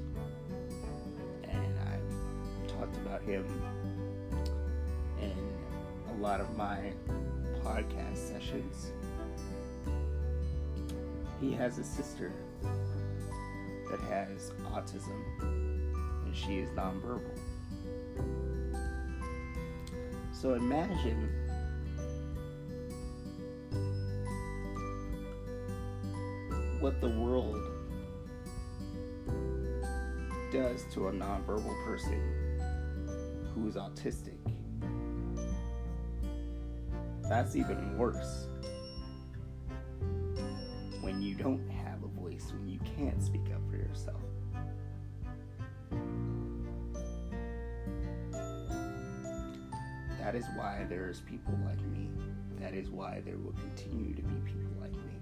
about 3.09 3.23
him 3.23 3.47
in 5.21 5.33
a 6.11 6.21
lot 6.21 6.41
of 6.41 6.57
my 6.57 6.93
podcast 7.65 8.17
sessions. 8.17 8.93
He 11.41 11.53
has 11.53 11.79
a 11.79 11.85
sister 11.85 12.33
that 13.91 14.01
has 14.01 14.53
autism 14.73 15.23
and 15.41 16.37
she 16.37 16.59
is 16.59 16.69
nonverbal. 16.71 17.39
So 20.33 20.55
imagine 20.55 21.31
what 26.81 27.01
the 27.01 27.09
world 27.09 27.61
does 30.53 30.85
to 30.93 31.09
a 31.09 31.13
nonverbal 31.13 31.85
person 31.85 32.38
who 33.59 33.69
is 33.69 33.75
autistic. 33.75 34.39
That's 37.29 37.57
even 37.57 37.97
worse. 37.99 38.47
When 41.01 41.21
you 41.21 41.35
don't 41.35 41.69
have 41.71 42.03
a 42.03 42.21
voice, 42.21 42.53
when 42.53 42.69
you 42.69 42.79
can't 42.97 43.23
speak 43.23 43.47
up 43.55 43.61
for 43.71 43.77
yourself. 43.77 44.21
That 50.21 50.35
is 50.35 50.45
why 50.57 50.87
there's 50.89 51.21
people 51.21 51.55
like 51.65 51.81
me. 51.87 52.11
That 52.61 52.75
is 52.75 52.91
why 52.91 53.23
there 53.25 53.39
will 53.39 53.53
continue 53.55 54.15
to 54.15 54.23
be 54.23 54.35
people 54.45 54.81
like 54.81 54.93
me. 54.93 55.13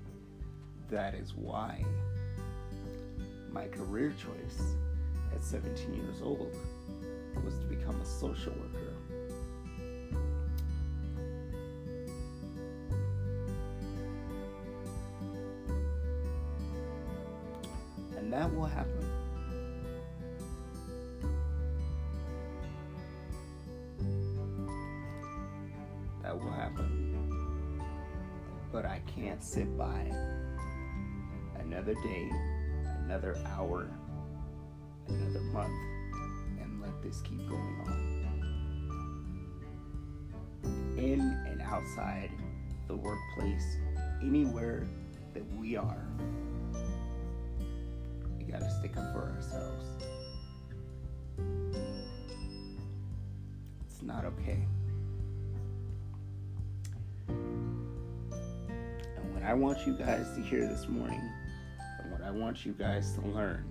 That 0.91 1.15
is 1.15 1.35
why 1.35 1.85
my 3.53 3.69
career 3.69 4.13
choice 4.19 4.75
at 5.33 5.45
17 5.45 5.95
years 5.95 6.23
old 6.23 6.55
was 7.47 7.55
to 7.59 7.65
become 7.67 8.01
a 8.01 8.05
social 8.05 8.53
worker. 8.55 8.93
And 18.17 18.33
that 18.33 18.53
will 18.53 18.65
happen. 18.65 19.09
That 26.25 26.37
will 26.37 26.51
happen. 26.51 27.81
But 28.73 28.85
I 28.87 29.01
can't 29.07 29.41
sit 29.41 29.79
by 29.79 30.11
another 31.61 31.95
day, 31.95 32.29
another 33.05 33.39
hour, 33.47 33.89
another 35.07 35.41
month 35.53 35.96
this 37.07 37.21
keep 37.21 37.39
going 37.49 37.81
on. 37.87 37.97
In 40.99 41.21
and 41.21 41.63
outside 41.63 42.31
the 42.89 42.97
workplace, 42.97 43.77
anywhere 44.23 44.89
that 45.33 45.45
we 45.57 45.77
are, 45.77 46.09
we 48.37 48.45
gotta 48.45 48.69
stick 48.81 48.97
up 48.97 49.13
for 49.13 49.23
ourselves. 49.23 49.87
It's 53.87 54.03
not 54.03 54.25
okay. 54.25 54.67
And 57.29 57.95
what 59.33 59.45
I 59.45 59.55
want 59.55 59.87
you 59.87 59.93
guys 59.97 60.27
to 60.35 60.41
hear 60.43 60.67
this 60.67 60.89
morning, 60.89 61.23
and 62.03 62.11
what 62.11 62.23
I 62.23 62.33
want 62.33 62.67
you 62.67 62.73
guys 62.73 63.13
to 63.13 63.21
learn, 63.29 63.65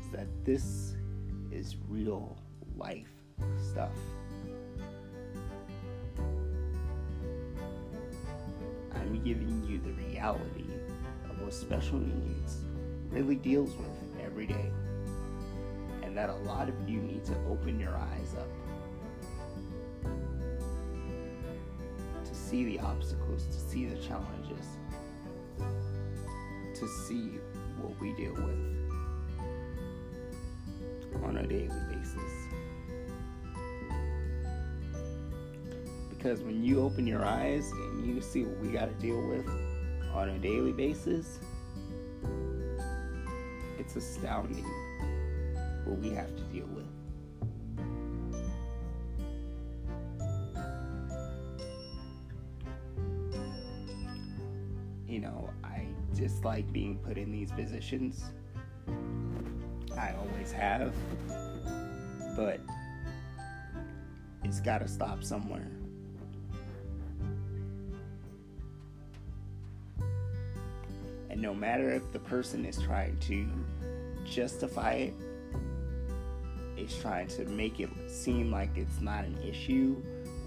is 0.00 0.08
that 0.12 0.28
this 0.44 0.95
is 1.56 1.76
real 1.88 2.36
life 2.76 3.08
stuff. 3.70 3.96
I'm 8.94 9.22
giving 9.24 9.64
you 9.66 9.78
the 9.78 9.92
reality 9.92 10.66
of 11.30 11.40
what 11.40 11.54
special 11.54 11.98
needs 11.98 12.58
really 13.08 13.36
deals 13.36 13.74
with 13.74 14.22
every 14.22 14.46
day. 14.46 14.70
And 16.02 16.14
that 16.14 16.28
a 16.28 16.36
lot 16.36 16.68
of 16.68 16.74
you 16.86 17.00
need 17.00 17.24
to 17.24 17.34
open 17.48 17.80
your 17.80 17.96
eyes 17.96 18.34
up 18.38 18.48
to 22.22 22.34
see 22.34 22.64
the 22.64 22.80
obstacles, 22.80 23.46
to 23.46 23.70
see 23.70 23.86
the 23.86 23.96
challenges, 23.96 24.66
to 26.74 26.86
see 27.06 27.38
what 27.80 27.98
we 27.98 28.12
deal 28.12 28.34
with 28.34 28.85
on 31.24 31.38
a 31.38 31.46
daily 31.46 31.68
basis. 31.88 32.32
Because 36.10 36.40
when 36.42 36.64
you 36.64 36.82
open 36.82 37.06
your 37.06 37.24
eyes 37.24 37.70
and 37.70 38.06
you 38.06 38.20
see 38.20 38.42
what 38.44 38.58
we 38.58 38.68
got 38.68 38.86
to 38.86 38.94
deal 38.94 39.20
with 39.28 39.46
on 40.12 40.30
a 40.30 40.38
daily 40.38 40.72
basis, 40.72 41.38
it's 43.78 43.96
astounding 43.96 44.64
what 45.84 45.98
we 46.00 46.10
have 46.10 46.34
to 46.34 46.42
deal 46.44 46.66
with. 46.66 46.86
You 55.08 55.20
know, 55.20 55.50
I 55.62 55.86
dislike 56.14 56.72
being 56.72 56.98
put 56.98 57.16
in 57.18 57.30
these 57.30 57.52
positions 57.52 58.24
always 60.30 60.52
have. 60.52 60.92
But 62.36 62.60
it's 64.44 64.60
got 64.60 64.78
to 64.78 64.88
stop 64.88 65.24
somewhere. 65.24 65.66
And 71.30 71.42
no 71.42 71.54
matter 71.54 71.90
if 71.90 72.12
the 72.12 72.18
person 72.18 72.64
is 72.64 72.78
trying 72.78 73.18
to 73.20 73.46
justify 74.24 74.92
it, 74.92 75.14
it 76.76 76.90
trying 77.00 77.26
to 77.28 77.44
make 77.46 77.80
it 77.80 77.90
seem 78.08 78.50
like 78.50 78.70
it's 78.76 79.00
not 79.00 79.24
an 79.24 79.38
issue 79.42 79.96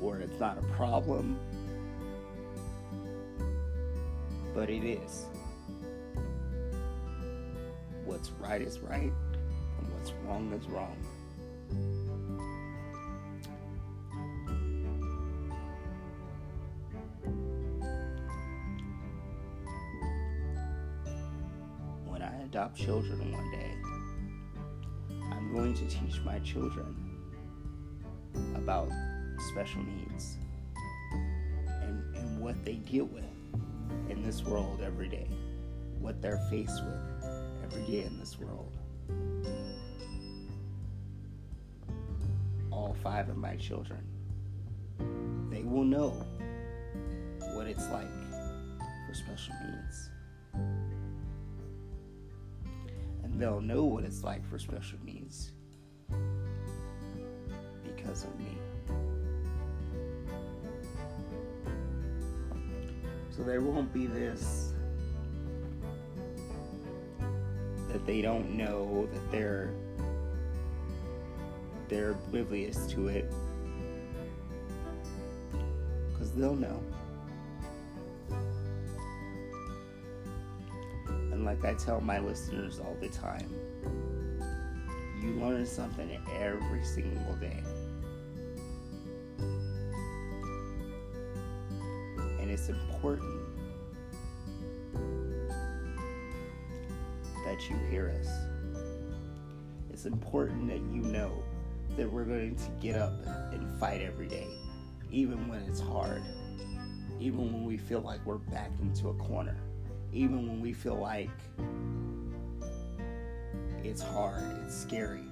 or 0.01 0.17
it's 0.19 0.39
not 0.39 0.57
a 0.57 0.61
problem. 0.75 1.37
But 4.53 4.69
it 4.69 4.83
is. 4.83 5.25
What's 8.05 8.31
right 8.31 8.61
is 8.61 8.79
right, 8.79 9.11
what's 9.99 10.13
wrong 10.25 10.53
is 10.53 10.65
wrong. 10.67 10.95
When 22.05 22.21
I 22.21 22.43
adopt 22.43 22.77
children 22.77 23.31
one 23.31 23.51
day, 23.51 23.71
I'm 25.31 25.53
going 25.53 25.73
to 25.73 25.85
teach 25.85 26.21
my 26.23 26.39
children 26.39 26.95
about 28.55 28.89
special 29.49 29.83
needs 29.83 30.37
and, 31.81 32.15
and 32.15 32.39
what 32.39 32.63
they 32.63 32.75
deal 32.75 33.05
with 33.05 33.23
in 34.09 34.23
this 34.23 34.43
world 34.45 34.81
every 34.81 35.09
day, 35.09 35.27
what 35.99 36.21
they're 36.21 36.41
faced 36.49 36.83
with 36.85 37.25
every 37.63 37.83
day 37.83 38.03
in 38.05 38.17
this 38.17 38.39
world. 38.39 38.71
Five 43.01 43.29
of 43.29 43.37
my 43.37 43.55
children, 43.55 43.99
they 45.49 45.63
will 45.63 45.83
know 45.83 46.25
what 47.53 47.67
it's 47.67 47.87
like 47.89 48.09
for 49.07 49.13
special 49.13 49.53
needs. 49.65 50.09
And 53.23 53.39
they'll 53.39 53.61
know 53.61 53.83
what 53.83 54.03
it's 54.03 54.23
like 54.23 54.45
for 54.49 54.59
special 54.59 54.99
needs 55.03 55.51
because 57.83 58.23
of 58.23 58.37
me. 58.39 58.57
So 63.35 63.43
there 63.43 63.61
won't 63.61 63.93
be 63.93 64.05
this 64.05 64.73
that 67.89 68.05
they 68.05 68.21
don't 68.21 68.51
know 68.51 69.07
that 69.13 69.31
they're 69.31 69.71
they're 71.89 72.11
oblivious 72.11 72.87
to 72.87 73.07
it. 73.07 73.31
Because 76.11 76.31
they'll 76.31 76.55
know. 76.55 76.81
And 81.31 81.45
like 81.45 81.63
i 81.65 81.73
tell 81.73 82.01
my 82.01 82.19
listeners 82.19 82.79
all 82.79 82.95
the 82.99 83.09
time 83.09 83.49
you 85.21 85.31
learn 85.33 85.65
something 85.65 86.17
every 86.39 86.83
single 86.83 87.35
day. 87.35 87.61
And 92.39 92.49
it's 92.49 92.69
important 92.69 93.39
that 97.45 97.69
you 97.69 97.75
hear 97.89 98.15
us. 98.19 98.29
It's 99.91 100.05
important 100.05 100.67
that 100.67 100.79
you 100.93 101.01
know 101.01 101.43
that 101.97 102.11
we're 102.11 102.25
going 102.25 102.55
to 102.55 102.69
get 102.81 102.95
up 102.95 103.13
and 103.51 103.79
fight 103.79 104.01
every 104.01 104.27
day, 104.27 104.47
even 105.11 105.47
when 105.47 105.61
it's 105.63 105.79
hard, 105.79 106.21
even 107.19 107.51
when 107.51 107.65
we 107.65 107.77
feel 107.77 108.01
like 108.01 108.25
we're 108.25 108.37
backed 108.37 108.79
into 108.81 109.09
a 109.09 109.13
corner, 109.15 109.57
even 110.13 110.47
when 110.47 110.61
we 110.61 110.73
feel 110.73 110.95
like 110.95 111.29
it's 113.83 114.01
hard, 114.01 114.43
it's 114.65 114.75
scary, 114.75 115.25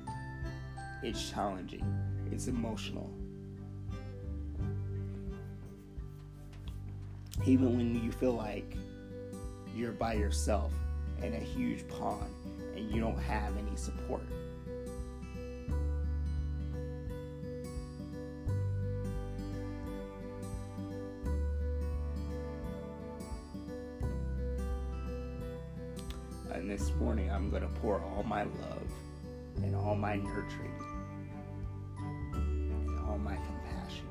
it's 1.03 1.29
challenging, 1.29 1.85
it's 2.31 2.47
emotional. 2.47 3.09
Even 7.45 7.77
when 7.77 8.03
you 8.03 8.11
feel 8.11 8.33
like 8.33 8.75
you're 9.75 9.91
by 9.91 10.13
yourself 10.13 10.73
in 11.21 11.33
a 11.33 11.39
huge 11.39 11.87
pond 11.87 12.33
and 12.75 12.91
you 12.91 12.99
don't 12.99 13.19
have 13.19 13.55
any 13.57 13.75
support. 13.75 14.23
All 28.17 28.23
my 28.23 28.43
love 28.43 28.91
and 29.57 29.75
all 29.75 29.95
my 29.95 30.15
nurturing 30.15 30.73
and 32.33 32.99
all 33.07 33.19
my 33.19 33.35
compassion 33.35 34.07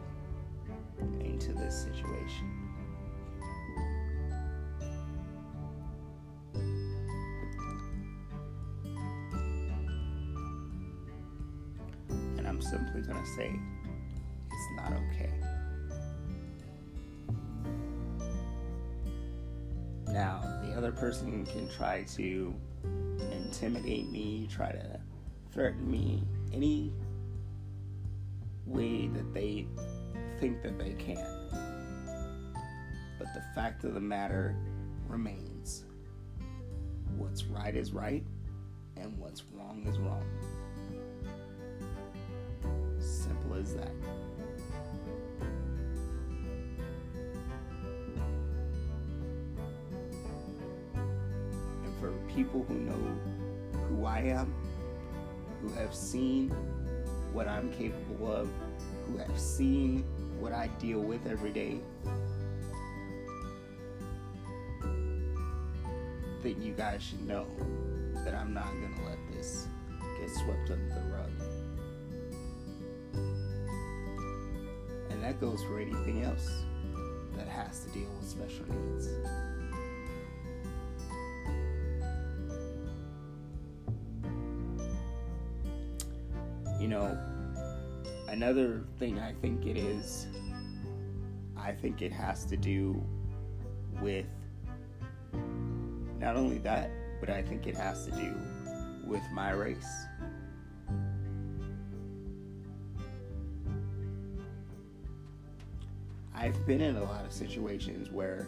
into 1.21 1.53
this 1.53 1.83
situation. 1.83 2.53
And 12.39 12.47
I'm 12.47 12.63
simply 12.63 13.01
going 13.03 13.21
to 13.21 13.31
say 13.31 13.51
it's 14.47 14.69
not 14.77 14.93
okay. 14.93 15.33
Now, 20.07 20.41
the 20.65 20.75
other 20.77 20.93
person 20.93 21.45
can 21.45 21.69
try 21.69 22.05
to 22.15 22.55
intimidate 23.47 24.11
me, 24.11 24.49
try 24.51 24.73
to 24.73 25.01
threaten 25.53 25.89
me 25.89 26.25
any 26.53 26.93
way 28.67 29.07
that 29.07 29.33
they 29.33 29.67
think 30.41 30.63
that 30.63 30.77
they 30.79 30.93
can. 30.95 31.25
But 33.19 33.29
the 33.35 33.43
fact 33.55 33.85
of 33.85 33.95
the 33.95 34.01
matter 34.01 34.57
remains 35.07 35.85
what's 37.17 37.45
right 37.45 37.75
is 37.75 37.93
right, 37.93 38.25
and 38.97 39.17
what's 39.17 39.45
wrong 39.55 39.87
is 39.87 39.97
wrong. 39.99 40.25
Simple 42.99 43.55
as 43.55 43.75
that? 43.77 43.93
And 51.85 51.97
for 52.01 52.11
people 52.35 52.65
who 52.69 52.75
know 52.75 53.36
who 53.97 54.05
I 54.05 54.21
am, 54.21 54.55
who 55.63 55.69
have 55.71 55.95
seen 55.95 56.51
what 57.33 57.49
I'm 57.49 57.73
capable 57.73 58.31
of, 58.31 58.49
who 59.07 59.19
have 59.19 59.39
seen 59.39 60.05
what 60.39 60.53
I 60.53 60.69
deal 60.79 61.01
with 61.01 61.27
every 61.27 61.51
day, 61.51 61.81
that 66.43 66.59
you 66.59 66.73
guys 66.73 67.03
should 67.03 67.27
know 67.27 67.47
that 68.25 68.35
I'm 68.35 68.53
not 68.53 68.71
going 68.73 68.95
to 68.95 69.03
let 69.05 69.19
this 69.33 69.67
get 70.21 70.31
swept 70.31 70.71
under 70.71 70.95
the 70.95 71.01
rug. 71.13 71.31
And 75.11 75.23
that 75.23 75.41
goes 75.41 75.63
for 75.63 75.79
anything 75.81 76.23
else 76.23 76.51
that 77.37 77.49
has 77.49 77.85
to 77.85 77.91
deal 77.91 78.09
with 78.21 78.29
special 78.29 78.67
needs. 78.69 79.09
You 86.87 86.91
know, 86.91 87.19
another 88.29 88.85
thing 89.01 89.19
I 89.19 89.33
think 89.33 89.67
it 89.67 89.77
is, 89.77 90.29
I 91.57 91.73
think 91.73 92.01
it 92.01 92.13
has 92.13 92.45
to 92.45 92.57
do 92.57 93.05
with 94.01 94.27
not 96.21 96.37
only 96.37 96.59
that, 96.59 96.93
but 97.19 97.29
I 97.29 97.43
think 97.43 97.67
it 97.67 97.75
has 97.75 98.05
to 98.05 98.13
do 98.13 98.37
with 99.05 99.21
my 99.33 99.51
race. 99.51 100.07
I've 106.37 106.67
been 106.69 106.81
in 106.81 106.95
a 106.95 107.03
lot 107.03 107.25
of 107.25 107.33
situations 107.33 108.13
where 108.13 108.47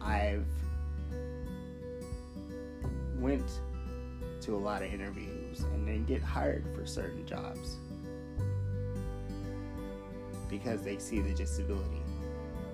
I've 0.00 0.44
went 3.20 3.60
to 4.40 4.56
a 4.56 4.58
lot 4.58 4.82
of 4.82 4.92
interviews 4.92 5.39
and 5.58 5.86
then 5.86 6.04
get 6.04 6.22
hired 6.22 6.64
for 6.74 6.86
certain 6.86 7.26
jobs. 7.26 7.76
Because 10.48 10.82
they 10.82 10.98
see 10.98 11.20
the 11.20 11.34
disability. 11.34 12.02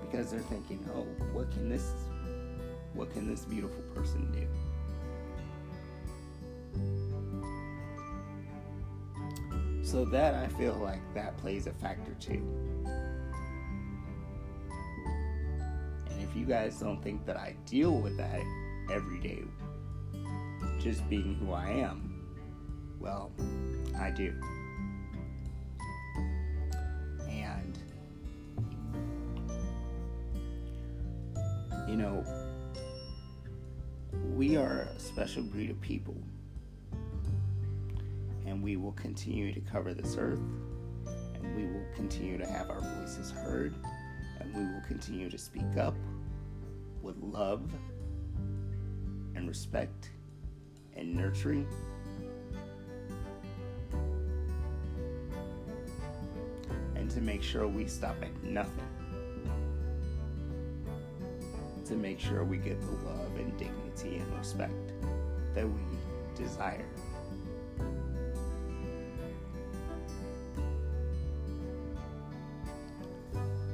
Because 0.01 0.31
they're 0.31 0.39
thinking 0.41 0.87
oh 0.95 1.05
what 1.33 1.51
can 1.51 1.67
this 1.69 1.91
what 2.93 3.11
can 3.11 3.27
this 3.27 3.45
beautiful 3.45 3.81
person 3.93 4.31
do? 4.31 4.47
So 9.83 10.05
that 10.05 10.35
i 10.35 10.47
feel 10.47 10.75
like 10.75 11.01
that 11.13 11.37
plays 11.37 11.67
a 11.67 11.73
factor 11.73 12.13
too. 12.19 12.43
And 16.09 16.21
if 16.21 16.35
you 16.35 16.45
guys 16.45 16.79
don't 16.79 17.01
think 17.03 17.25
that 17.25 17.37
I 17.37 17.55
deal 17.65 17.91
with 17.99 18.17
that 18.17 18.41
every 18.91 19.19
day, 19.19 19.43
just 20.79 21.07
being 21.09 21.35
who 21.35 21.53
I 21.53 21.69
am, 21.69 22.06
well, 23.07 23.31
I 23.97 24.09
do. 24.09 24.33
And, 27.29 27.79
you 31.87 31.95
know, 31.95 32.25
we 34.35 34.57
are 34.57 34.89
a 34.93 34.99
special 34.99 35.41
breed 35.41 35.69
of 35.69 35.79
people. 35.79 36.17
And 38.45 38.61
we 38.61 38.75
will 38.75 38.91
continue 38.91 39.53
to 39.53 39.61
cover 39.61 39.93
this 39.93 40.17
earth. 40.19 40.41
And 41.33 41.55
we 41.55 41.63
will 41.63 41.87
continue 41.95 42.37
to 42.37 42.45
have 42.45 42.69
our 42.69 42.81
voices 42.81 43.31
heard. 43.31 43.73
And 44.41 44.53
we 44.53 44.63
will 44.63 44.83
continue 44.85 45.29
to 45.29 45.37
speak 45.37 45.77
up 45.79 45.95
with 47.01 47.15
love 47.21 47.71
and 49.33 49.47
respect 49.47 50.11
and 50.93 51.15
nurturing 51.15 51.65
to 57.17 57.23
make 57.23 57.41
sure 57.41 57.67
we 57.67 57.87
stop 57.87 58.15
at 58.21 58.43
nothing. 58.43 58.87
To 61.85 61.95
make 61.95 62.19
sure 62.19 62.43
we 62.43 62.57
get 62.57 62.79
the 62.79 62.91
love 63.09 63.35
and 63.39 63.57
dignity 63.57 64.17
and 64.17 64.37
respect 64.37 64.93
that 65.55 65.67
we 65.67 65.81
desire. 66.35 66.85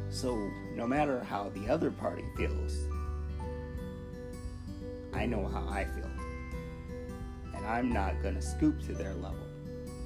So, 0.09 0.49
no 0.73 0.87
matter 0.87 1.21
how 1.21 1.49
the 1.49 1.67
other 1.67 1.91
party 1.91 2.23
feels, 2.37 2.77
I 5.11 5.25
know 5.25 5.49
how 5.49 5.67
I 5.67 5.83
feel. 5.83 6.09
And 7.53 7.65
I'm 7.65 7.91
not 7.91 8.21
going 8.21 8.35
to 8.35 8.41
scoop 8.41 8.81
to 8.85 8.93
their 8.93 9.13
level 9.15 9.47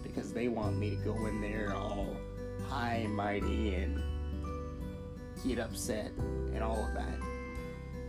because 0.02 0.34
they 0.34 0.47
want 0.47 0.80
me 0.80 0.89
to 0.89 0.95
go 0.95 1.28
in 1.28 1.39
there 1.39 1.76
all 1.76 2.17
high 2.68 3.02
and 3.06 3.16
mighty 3.16 3.76
and 3.76 4.02
get 5.48 5.60
upset 5.60 6.12
and 6.54 6.62
all 6.62 6.86
of 6.86 6.94
that. 6.94 7.20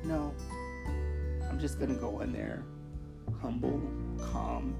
No, 0.04 0.34
I'm 1.48 1.58
just 1.58 1.78
going 1.78 1.94
to 1.94 2.00
go 2.00 2.20
in 2.20 2.32
there 2.32 2.64
humble, 3.40 3.80
calm. 4.32 4.74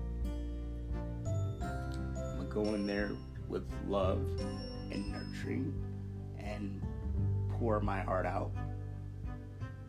I'm 1.26 2.36
going 2.36 2.48
to 2.48 2.54
go 2.54 2.64
in 2.74 2.86
there 2.86 3.10
with 3.48 3.64
love 3.86 4.20
and 4.90 5.12
nurturing 5.12 5.72
and 6.38 6.82
pour 7.50 7.80
my 7.80 8.00
heart 8.00 8.26
out 8.26 8.50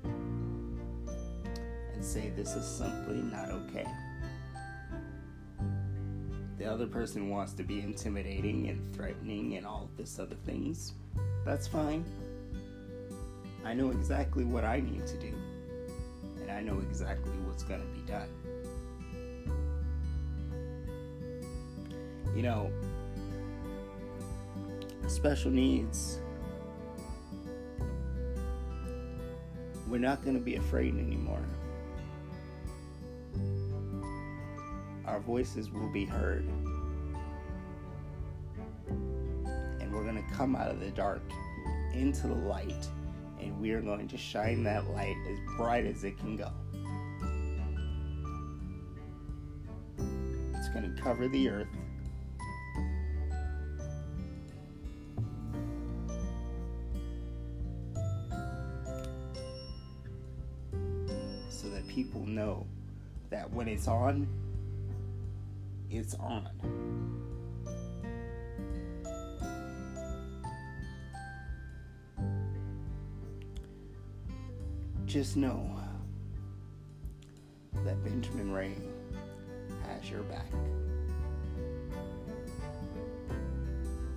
and 0.04 2.04
say 2.04 2.32
this 2.36 2.56
is 2.56 2.66
simply 2.66 3.22
not 3.22 3.50
okay. 3.50 3.86
The 6.60 6.66
other 6.66 6.88
person 6.88 7.30
wants 7.30 7.54
to 7.54 7.64
be 7.64 7.80
intimidating 7.80 8.68
and 8.68 8.94
threatening 8.94 9.56
and 9.56 9.66
all 9.66 9.90
this 9.98 10.20
other 10.20 10.36
things. 10.46 10.94
That's 11.46 11.68
fine. 11.68 12.04
I 13.66 13.74
know 13.74 13.92
exactly 13.92 14.44
what 14.44 14.66
I 14.66 14.82
need 14.82 15.08
to 15.08 15.18
do. 15.18 15.34
And 16.42 16.52
I 16.52 16.62
know 16.62 16.80
exactly 16.80 17.32
what's 17.46 17.64
going 17.64 17.80
to 17.80 17.88
be 17.88 18.02
done. 18.06 18.28
You 22.36 22.44
know, 22.44 22.70
special 25.08 25.50
needs 25.50 26.20
we're 29.90 29.98
not 29.98 30.24
going 30.24 30.36
to 30.36 30.44
be 30.44 30.56
afraid 30.56 30.94
anymore. 30.96 31.42
Our 35.10 35.20
voices 35.20 35.72
will 35.72 35.90
be 35.90 36.06
heard. 36.06 36.48
And 38.88 39.92
we're 39.92 40.04
going 40.04 40.24
to 40.24 40.34
come 40.36 40.56
out 40.56 40.70
of 40.70 40.80
the 40.80 40.92
dark 40.92 41.24
into 41.94 42.28
the 42.28 42.36
light, 42.36 42.88
and 43.42 43.60
we 43.60 43.72
are 43.72 43.82
going 43.82 44.08
to 44.08 44.18
shine 44.18 44.64
that 44.64 44.88
light 44.92 45.16
as 45.28 45.40
bright 45.58 45.86
as 45.86 46.04
it 46.04 46.18
can 46.20 46.38
go. 46.38 46.52
It's 50.56 50.70
going 50.70 50.96
to 50.96 51.02
cover 51.02 51.28
the 51.28 51.50
earth. 51.50 51.68
So 61.50 61.68
that 61.70 61.88
people 61.88 62.26
know 62.28 62.68
that 63.32 63.52
when 63.52 63.68
it's 63.68 63.88
on, 63.88 64.28
it's 65.90 66.14
on. 66.16 66.48
Just 75.06 75.38
know 75.38 75.76
that 77.84 78.04
Benjamin 78.04 78.52
Ray 78.52 78.76
has 79.88 80.10
your 80.10 80.22
back. 80.24 80.46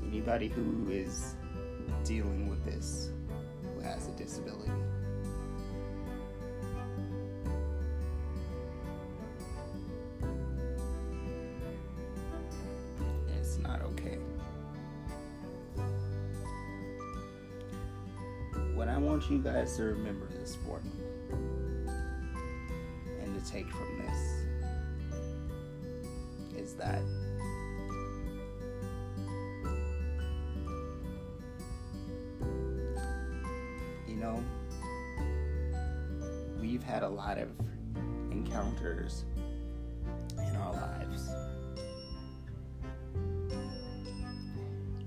Anybody 0.06 0.48
who 0.48 0.90
is 0.90 1.34
dealing 2.04 2.50
with 2.50 2.62
this, 2.64 3.10
who 3.74 3.80
has 3.80 4.08
a 4.08 4.10
disability, 4.12 4.70
guys 19.42 19.76
to 19.76 19.82
remember 19.82 20.28
this 20.38 20.56
morning 20.64 20.92
and 23.20 23.34
to 23.34 23.50
take 23.50 23.68
from 23.68 23.98
this 23.98 24.44
is 26.56 26.74
that 26.74 27.02
you 34.06 34.14
know 34.14 34.40
we've 36.60 36.84
had 36.84 37.02
a 37.02 37.08
lot 37.08 37.36
of 37.36 37.48
encounters 38.30 39.24
in 40.38 40.54
our 40.54 40.72
lives. 40.72 41.30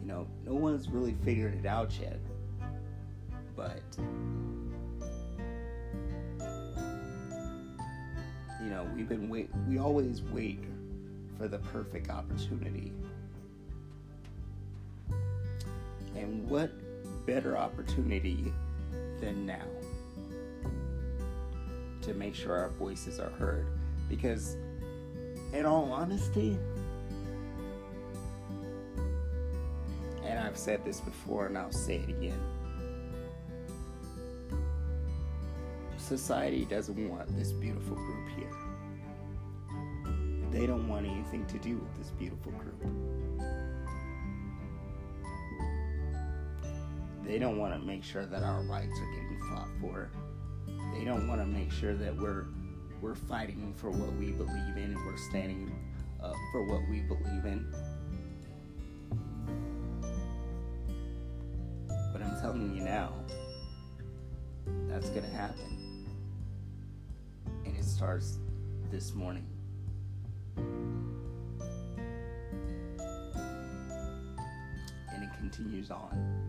You 0.02 0.08
know 0.08 0.28
no 0.46 0.56
one's 0.56 0.90
really 0.90 1.16
figured 1.24 1.56
it 1.56 1.66
out 1.66 1.98
yet 2.02 2.20
but 3.56 3.82
you 8.62 8.70
know 8.70 8.88
we've 8.96 9.10
been 9.10 9.30
wait 9.30 9.50
we 9.68 9.78
always 9.78 10.22
wait 10.22 10.64
for 11.38 11.48
the 11.48 11.60
perfect 11.60 12.10
opportunity. 12.10 12.92
And 16.16 16.50
what 16.50 16.72
better 17.26 17.58
opportunity 17.58 18.54
than 19.20 19.46
now 19.46 19.66
to 22.02 22.14
make 22.14 22.36
sure 22.36 22.56
our 22.56 22.70
voices 22.70 23.20
are 23.20 23.32
heard? 23.32 23.68
Because 24.08 24.56
in 25.54 25.66
all 25.66 25.92
honesty 25.92 26.58
and 30.24 30.40
I've 30.40 30.58
said 30.58 30.84
this 30.86 31.02
before 31.02 31.48
and 31.48 31.58
I'll 31.58 31.72
say 31.72 31.98
it 31.98 32.10
again 32.10 32.40
society 36.06 36.66
doesn't 36.66 37.10
want 37.10 37.36
this 37.36 37.52
beautiful 37.52 37.96
group 37.96 38.30
here. 38.38 38.52
They 40.52 40.68
don't 40.68 40.88
want 40.88 41.08
anything 41.08 41.46
to 41.48 41.58
do 41.58 41.78
with 41.78 41.98
this 41.98 42.12
beautiful 42.12 42.52
group. 42.52 42.80
They 47.24 47.40
don't 47.40 47.58
want 47.58 47.74
to 47.74 47.80
make 47.80 48.04
sure 48.04 48.26
that 48.28 48.44
our 48.44 48.62
rights 48.62 48.94
are 49.00 49.12
getting 49.14 49.40
fought 49.50 49.68
for. 49.82 50.12
They 50.94 51.04
don't 51.04 51.28
want 51.28 51.42
to 51.42 51.48
make 51.48 51.72
sure 51.72 51.96
that 51.96 52.16
we're 52.16 52.46
we're 53.02 53.16
fighting 53.16 53.74
for 53.76 53.90
what 53.90 54.14
we 54.14 54.32
believe 54.32 54.78
in 54.78 54.96
and 54.96 55.06
we're 55.06 55.18
standing 55.18 55.76
up 56.24 56.36
for 56.52 56.64
what 56.66 56.88
we 56.90 57.02
believe 57.02 57.46
in. 57.46 57.66
But 62.14 62.22
I'm 62.22 62.40
telling 62.40 62.76
you 62.76 62.84
now, 62.84 63.12
that's 64.88 65.10
going 65.10 65.24
to 65.24 65.36
happen 65.36 65.85
starts 67.96 68.40
this 68.92 69.16
morning. 69.16 69.48
And 70.58 71.16
it 75.24 75.30
continues 75.38 75.92
on. 75.92 76.44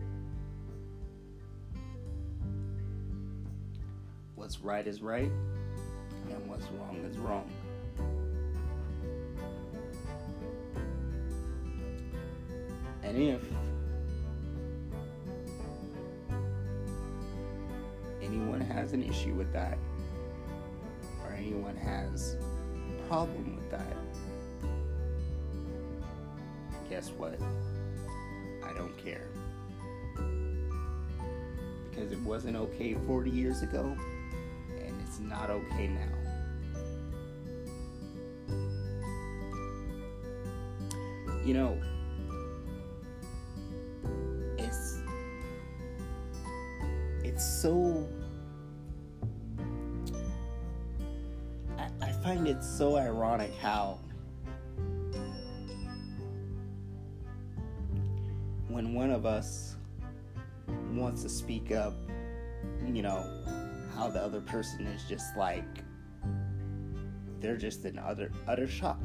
What's 4.35 4.59
right 4.59 4.85
is 4.85 5.01
right, 5.01 5.31
and 6.29 6.49
what's 6.49 6.65
wrong 6.65 6.97
is 7.09 7.17
wrong. 7.17 7.49
And 13.03 13.17
if 13.17 13.41
anyone 18.21 18.59
has 18.59 18.91
an 18.91 19.01
issue 19.01 19.33
with 19.33 19.53
that 19.53 19.77
has 21.87 22.35
a 22.35 23.07
problem 23.07 23.55
with 23.55 23.71
that, 23.71 23.95
guess 26.89 27.09
what? 27.11 27.39
I 28.63 28.73
don't 28.73 28.97
care. 28.97 29.27
Because 31.89 32.11
it 32.11 32.19
wasn't 32.21 32.57
okay 32.57 32.95
40 33.07 33.29
years 33.31 33.61
ago, 33.63 33.97
and 34.77 35.01
it's 35.01 35.19
not 35.19 35.49
okay 35.49 35.87
now. 35.87 36.13
You 41.45 41.53
know, 41.53 41.81
it's 44.57 44.99
it's 47.23 47.61
so 47.61 47.96
I 52.57 52.59
find 52.59 52.63
it 52.63 52.77
so 52.77 52.97
ironic 52.97 53.53
how 53.61 53.99
when 58.67 58.93
one 58.93 59.11
of 59.11 59.25
us 59.25 59.75
wants 60.91 61.23
to 61.23 61.29
speak 61.29 61.71
up, 61.71 61.93
you 62.85 63.03
know, 63.03 63.23
how 63.95 64.09
the 64.09 64.19
other 64.19 64.41
person 64.41 64.87
is 64.87 65.03
just 65.07 65.37
like 65.37 65.63
they're 67.39 67.57
just 67.57 67.85
in 67.85 67.99
utter 67.99 68.31
utter 68.47 68.67
shock. 68.67 69.01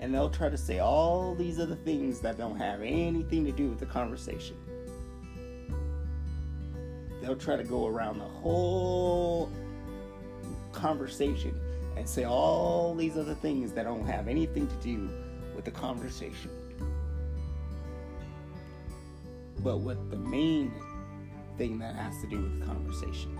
And 0.00 0.14
they'll 0.14 0.30
try 0.30 0.48
to 0.48 0.58
say 0.58 0.78
all 0.78 1.34
these 1.34 1.58
other 1.58 1.74
things 1.74 2.20
that 2.20 2.38
don't 2.38 2.56
have 2.56 2.80
anything 2.80 3.44
to 3.44 3.52
do 3.52 3.68
with 3.68 3.80
the 3.80 3.86
conversation. 3.86 4.56
They'll 7.26 7.34
try 7.34 7.56
to 7.56 7.64
go 7.64 7.88
around 7.88 8.18
the 8.18 8.24
whole 8.24 9.50
conversation 10.70 11.58
and 11.96 12.08
say 12.08 12.22
all 12.22 12.94
these 12.94 13.16
other 13.16 13.34
things 13.34 13.72
that 13.72 13.82
don't 13.82 14.06
have 14.06 14.28
anything 14.28 14.68
to 14.68 14.74
do 14.76 15.10
with 15.56 15.64
the 15.64 15.72
conversation. 15.72 16.52
But 19.58 19.78
with 19.78 20.08
the 20.08 20.18
main 20.18 20.72
thing 21.58 21.80
that 21.80 21.96
has 21.96 22.20
to 22.20 22.28
do 22.28 22.42
with 22.42 22.60
the 22.60 22.66
conversation. 22.66 23.36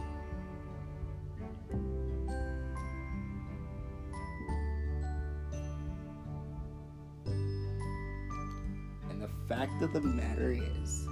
And 9.11 9.23
the 9.23 9.31
fact 9.49 9.81
of 9.81 9.93
the 9.93 10.01
matter 10.01 10.51
is, 10.51 11.07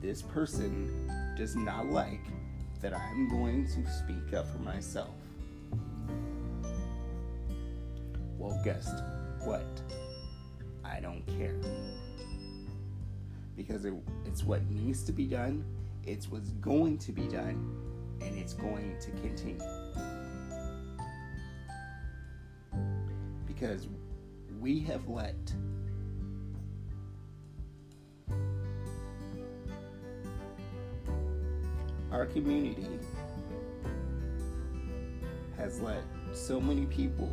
this 0.00 0.22
person 0.22 1.10
does 1.36 1.56
not 1.56 1.86
like 1.86 2.24
that 2.80 2.94
I'm 2.94 3.28
going 3.28 3.66
to 3.66 3.90
speak 3.90 4.34
up 4.34 4.46
for 4.48 4.58
myself. 4.58 5.14
Well, 8.38 8.60
guess 8.64 8.90
what? 9.42 9.66
I 10.84 11.00
don't 11.00 11.26
care. 11.26 11.56
Because 13.56 13.84
it, 13.84 13.92
it's 14.24 14.44
what 14.44 14.62
needs 14.70 15.02
to 15.04 15.12
be 15.12 15.26
done, 15.26 15.64
it's 16.06 16.30
what's 16.30 16.50
going 16.52 16.98
to 16.98 17.12
be 17.12 17.26
done, 17.26 17.76
and 18.20 18.38
it's 18.38 18.54
going 18.54 18.96
to 19.00 19.10
continue. 19.10 19.60
Because 23.46 23.88
we 24.60 24.78
have 24.80 25.08
let 25.08 25.34
our 32.18 32.26
community 32.26 32.98
has 35.56 35.80
let 35.80 36.02
so 36.32 36.60
many 36.60 36.84
people 36.86 37.30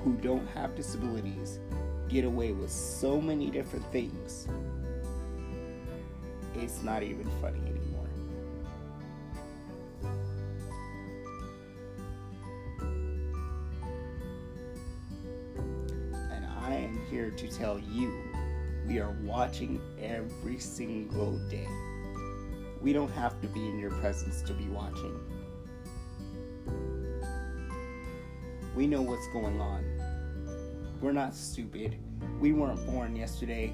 who 0.00 0.12
don't 0.16 0.46
have 0.48 0.76
disabilities 0.76 1.60
get 2.10 2.26
away 2.26 2.52
with 2.52 2.70
so 2.70 3.18
many 3.22 3.50
different 3.50 3.90
things. 3.90 4.48
It's 6.56 6.82
not 6.82 7.02
even 7.02 7.24
funny 7.40 7.60
anymore. 7.60 8.10
And 16.12 16.44
I 16.60 16.74
am 16.74 17.00
here 17.10 17.30
to 17.30 17.48
tell 17.48 17.78
you 17.78 18.12
we 18.86 18.98
are 18.98 19.10
watching 19.22 19.80
every 20.00 20.58
single 20.58 21.38
day. 21.48 21.68
We 22.80 22.92
don't 22.92 23.12
have 23.12 23.40
to 23.40 23.48
be 23.48 23.60
in 23.68 23.78
your 23.78 23.92
presence 23.92 24.42
to 24.42 24.52
be 24.52 24.66
watching. 24.66 25.18
We 28.74 28.86
know 28.86 29.02
what's 29.02 29.28
going 29.28 29.60
on. 29.60 29.84
We're 31.00 31.12
not 31.12 31.34
stupid. 31.34 31.96
We 32.40 32.52
weren't 32.52 32.84
born 32.86 33.14
yesterday, 33.14 33.72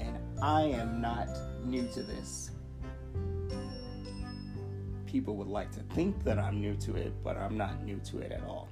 and 0.00 0.18
I 0.40 0.62
am 0.62 1.00
not 1.00 1.28
new 1.64 1.86
to 1.88 2.02
this. 2.02 2.50
People 5.06 5.36
would 5.36 5.48
like 5.48 5.70
to 5.72 5.80
think 5.94 6.22
that 6.24 6.38
I'm 6.38 6.60
new 6.60 6.76
to 6.76 6.94
it, 6.94 7.12
but 7.24 7.36
I'm 7.36 7.56
not 7.56 7.82
new 7.82 7.98
to 8.10 8.18
it 8.18 8.32
at 8.32 8.42
all. 8.44 8.68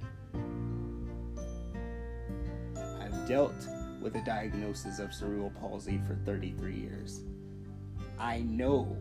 I've 2.75 3.27
dealt 3.27 3.67
with 4.05 4.15
a 4.17 4.21
diagnosis 4.21 4.99
of 4.99 5.11
cerebral 5.11 5.51
palsy 5.59 5.99
for 6.07 6.13
33 6.27 6.75
years. 6.75 7.21
I 8.19 8.41
know 8.41 8.95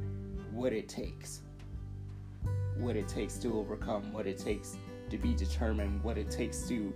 what 0.50 0.72
it 0.72 0.88
takes. 0.88 1.42
What 2.78 2.96
it 2.96 3.06
takes 3.06 3.36
to 3.40 3.58
overcome, 3.58 4.14
what 4.14 4.26
it 4.26 4.38
takes 4.38 4.78
to 5.10 5.18
be 5.18 5.34
determined, 5.34 6.02
what 6.02 6.16
it 6.16 6.30
takes 6.30 6.66
to 6.68 6.90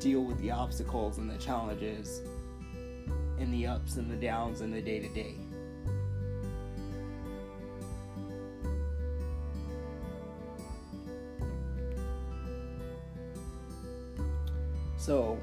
deal 0.00 0.22
with 0.22 0.40
the 0.40 0.50
obstacles 0.50 1.18
and 1.18 1.28
the 1.30 1.36
challenges 1.36 2.22
and 3.38 3.52
the 3.52 3.66
ups 3.66 3.96
and 3.96 4.10
the 4.10 4.16
downs 4.16 4.62
in 4.62 4.70
the 4.70 4.80
day 4.80 5.00
to 5.00 5.08
day. 5.08 5.34
So, 14.96 15.38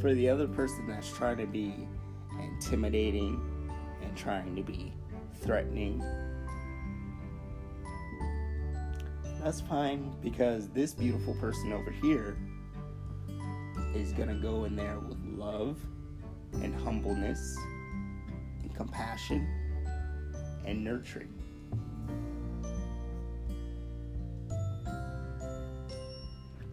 for 0.00 0.14
the 0.14 0.28
other 0.28 0.48
person 0.48 0.86
that's 0.86 1.10
trying 1.12 1.36
to 1.36 1.46
be 1.46 1.86
intimidating 2.40 3.40
and 4.02 4.16
trying 4.16 4.56
to 4.56 4.62
be 4.62 4.94
threatening, 5.42 6.02
that's 9.42 9.60
fine 9.60 10.14
because 10.22 10.68
this 10.68 10.94
beautiful 10.94 11.34
person 11.34 11.72
over 11.72 11.90
here 11.90 12.38
is 13.94 14.12
gonna 14.12 14.34
go 14.34 14.64
in 14.64 14.74
there 14.74 14.98
with 15.00 15.18
love 15.24 15.78
and 16.54 16.74
humbleness 16.74 17.56
and 18.62 18.74
compassion 18.74 19.46
and 20.64 20.82
nurturing. 20.82 21.32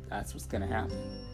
That's 0.09 0.33
what's 0.33 0.45
gonna 0.45 0.67
happen. 0.67 1.26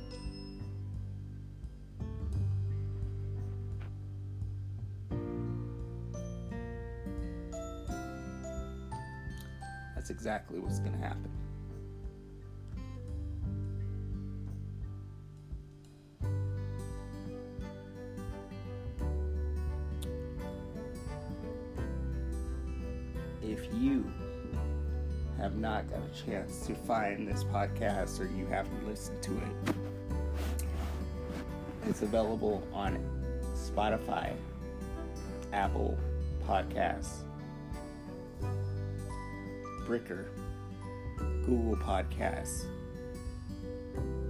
Exactly 10.23 10.57
what's 10.57 10.79
gonna 10.79 10.97
happen. 10.99 11.29
if 23.41 23.67
you 23.73 24.09
have 25.37 25.57
not 25.57 25.89
got 25.89 25.99
a 25.99 26.25
chance 26.25 26.65
to 26.65 26.73
find 26.73 27.27
this 27.27 27.43
podcast 27.43 28.21
or 28.21 28.25
you 28.25 28.45
haven't 28.45 28.87
listened 28.87 29.21
to 29.21 29.37
it, 29.37 29.75
it's 31.85 32.01
available 32.01 32.65
on 32.71 32.97
Spotify, 33.53 34.33
Apple 35.51 35.99
Podcasts, 36.47 37.23
Breaker, 39.85 40.25
Google 41.45 41.75
Podcasts, 41.75 42.65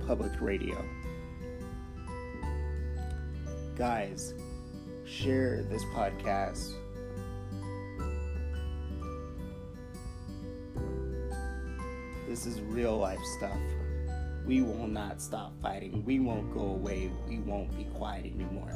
Public 0.07 0.31
Radio. 0.41 0.77
Guys, 3.75 4.33
share 5.05 5.63
this 5.63 5.83
podcast 5.95 6.73
This 12.33 12.47
is 12.47 12.61
real 12.61 12.97
life 12.97 13.23
stuff. 13.37 13.59
We 14.43 14.63
will 14.63 14.87
not 14.87 15.21
stop 15.21 15.53
fighting. 15.61 16.03
We 16.03 16.19
won't 16.19 16.51
go 16.51 16.61
away. 16.61 17.11
We 17.29 17.37
won't 17.37 17.77
be 17.77 17.83
quiet 17.83 18.25
anymore. 18.25 18.71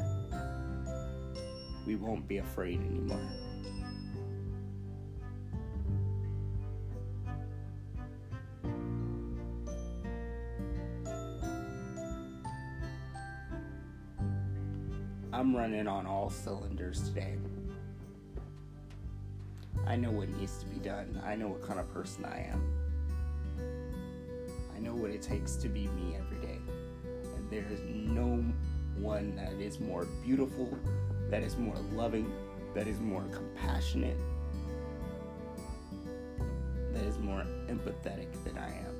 we 1.87 1.95
won't 1.95 2.27
be 2.27 2.37
afraid 2.37 2.79
anymore. 2.81 3.27
Running 15.67 15.85
on 15.85 16.05
all 16.05 16.29
cylinders 16.29 17.01
today. 17.09 17.35
I 19.85 19.97
know 19.97 20.11
what 20.11 20.29
needs 20.29 20.59
to 20.59 20.65
be 20.65 20.79
done. 20.79 21.21
I 21.25 21.35
know 21.35 21.49
what 21.49 21.61
kind 21.61 21.77
of 21.77 21.93
person 21.93 22.23
I 22.23 22.49
am. 22.49 22.61
I 24.73 24.79
know 24.79 24.93
what 24.93 25.11
it 25.11 25.21
takes 25.21 25.57
to 25.57 25.67
be 25.67 25.89
me 25.89 26.15
every 26.15 26.37
day. 26.37 26.59
And 27.35 27.49
there 27.49 27.65
is 27.69 27.81
no 27.83 28.41
one 28.97 29.35
that 29.35 29.55
is 29.59 29.81
more 29.81 30.05
beautiful, 30.23 30.73
that 31.29 31.43
is 31.43 31.57
more 31.57 31.75
loving, 31.93 32.31
that 32.73 32.87
is 32.87 33.01
more 33.01 33.25
compassionate, 33.33 34.15
that 36.93 37.03
is 37.03 37.17
more 37.17 37.45
empathetic 37.67 38.29
than 38.45 38.57
I 38.57 38.69
am. 38.69 38.95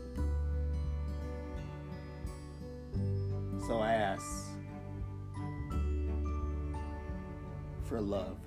So 3.66 3.80
I 3.80 3.94
ask 3.94 4.47
for 7.88 8.02
love 8.02 8.38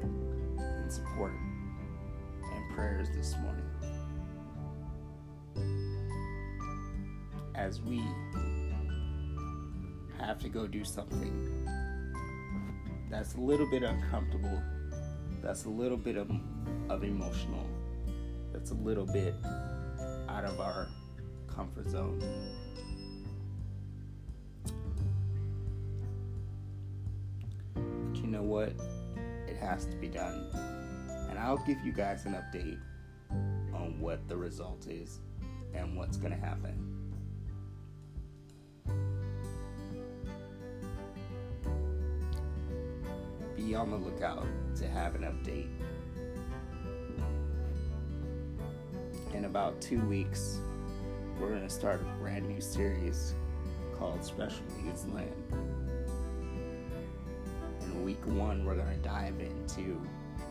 and 0.59 0.93
support 0.93 1.32
and 1.32 2.74
prayers 2.74 3.09
this 3.14 3.34
morning. 3.38 3.64
As 7.55 7.80
we 7.80 8.03
have 10.18 10.38
to 10.41 10.49
go 10.51 10.66
do 10.66 10.84
something 10.84 11.66
that's 13.11 13.34
a 13.34 13.41
little 13.41 13.68
bit 13.70 13.82
uncomfortable, 13.82 14.62
that's 15.43 15.64
a 15.64 15.70
little 15.70 15.97
bit 15.97 16.16
of, 16.16 16.30
of 16.91 17.03
emotional, 17.03 17.66
that's 18.53 18.72
a 18.72 18.74
little 18.74 19.07
bit 19.07 19.34
out 20.28 20.45
of 20.45 20.61
our 20.61 20.86
comfort 21.49 21.88
zone. 21.88 22.22
But 27.74 28.16
you 28.16 28.26
know 28.26 28.43
what? 28.43 28.72
Has 29.71 29.87
to 29.87 29.97
be 29.99 30.09
done. 30.09 30.51
And 31.31 31.39
I'll 31.39 31.64
give 31.64 31.79
you 31.85 31.93
guys 31.93 32.27
an 32.27 32.33
update 32.33 32.81
on 33.73 34.01
what 34.01 34.27
the 34.27 34.37
result 34.37 34.89
is 34.89 35.21
and 35.73 35.97
what's 35.97 36.16
going 36.16 36.33
to 36.33 36.37
happen. 36.37 36.97
be 43.57 43.77
on 43.77 43.91
the 43.91 43.97
lookout 43.97 44.45
to 44.75 44.89
have 44.89 45.14
an 45.14 45.23
update. 45.23 45.68
In 49.35 49.45
about 49.45 49.81
two 49.81 50.01
weeks, 50.01 50.59
we're 51.39 51.51
going 51.51 51.62
to 51.62 51.71
start 51.73 52.01
a 52.01 52.21
brand 52.21 52.49
new 52.49 52.61
series 52.61 53.35
called 53.97 54.25
Special 54.25 54.64
Needs 54.83 55.07
Land. 55.14 55.70
Week 58.27 58.35
one, 58.35 58.64
we're 58.64 58.75
going 58.75 58.95
to 58.95 59.09
dive 59.09 59.41
into 59.41 60.01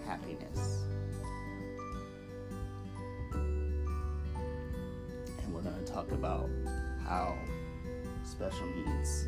happiness. 0.05 0.83
And 3.33 3.85
we're 5.53 5.61
going 5.61 5.83
to 5.83 5.91
talk 5.91 6.11
about 6.11 6.49
how 7.03 7.37
special 8.23 8.65
needs 8.67 9.27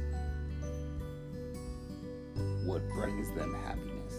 what 2.66 2.88
brings 2.90 3.32
them 3.34 3.54
happiness. 3.66 4.16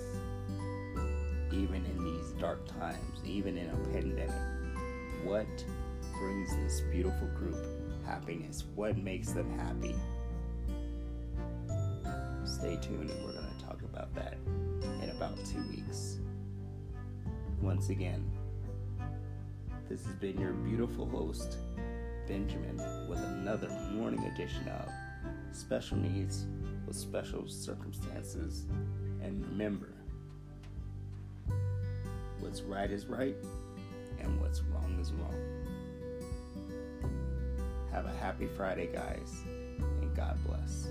Even 1.53 1.85
in 1.85 2.05
these 2.05 2.31
dark 2.41 2.67
times, 2.79 3.21
even 3.25 3.57
in 3.57 3.69
a 3.71 3.77
pandemic, 3.93 4.31
what 5.25 5.47
brings 6.19 6.55
this 6.57 6.81
beautiful 6.93 7.29
group 7.29 7.57
happiness? 8.05 8.65
What 8.75 8.97
makes 8.97 9.33
them 9.33 9.59
happy? 9.59 9.95
Stay 12.45 12.77
tuned 12.77 13.11
we're 13.25 13.42
two 15.53 15.63
weeks. 15.69 16.19
Once 17.61 17.91
again, 17.91 18.25
this 19.89 20.05
has 20.05 20.15
been 20.15 20.39
your 20.39 20.53
beautiful 20.53 21.07
host, 21.07 21.59
Benjamin, 22.27 22.77
with 23.09 23.19
another 23.19 23.69
morning 23.93 24.25
edition 24.35 24.67
of 24.69 24.89
Special 25.53 25.99
Needs 25.99 26.47
with 26.87 26.97
special 26.97 27.47
circumstances. 27.49 28.65
And 29.23 29.45
remember, 29.47 29.93
what's 32.41 32.63
right 32.63 32.91
is 32.91 33.07
right, 33.07 33.37
and 34.21 34.41
what's 34.41 34.63
wrong 34.63 34.97
is 35.01 35.13
wrong. 35.13 35.35
Have 37.93 38.07
a 38.07 38.17
happy 38.21 38.49
Friday, 38.57 38.89
guys, 38.91 39.43
and 40.01 40.17
God 40.17 40.39
bless. 40.47 40.89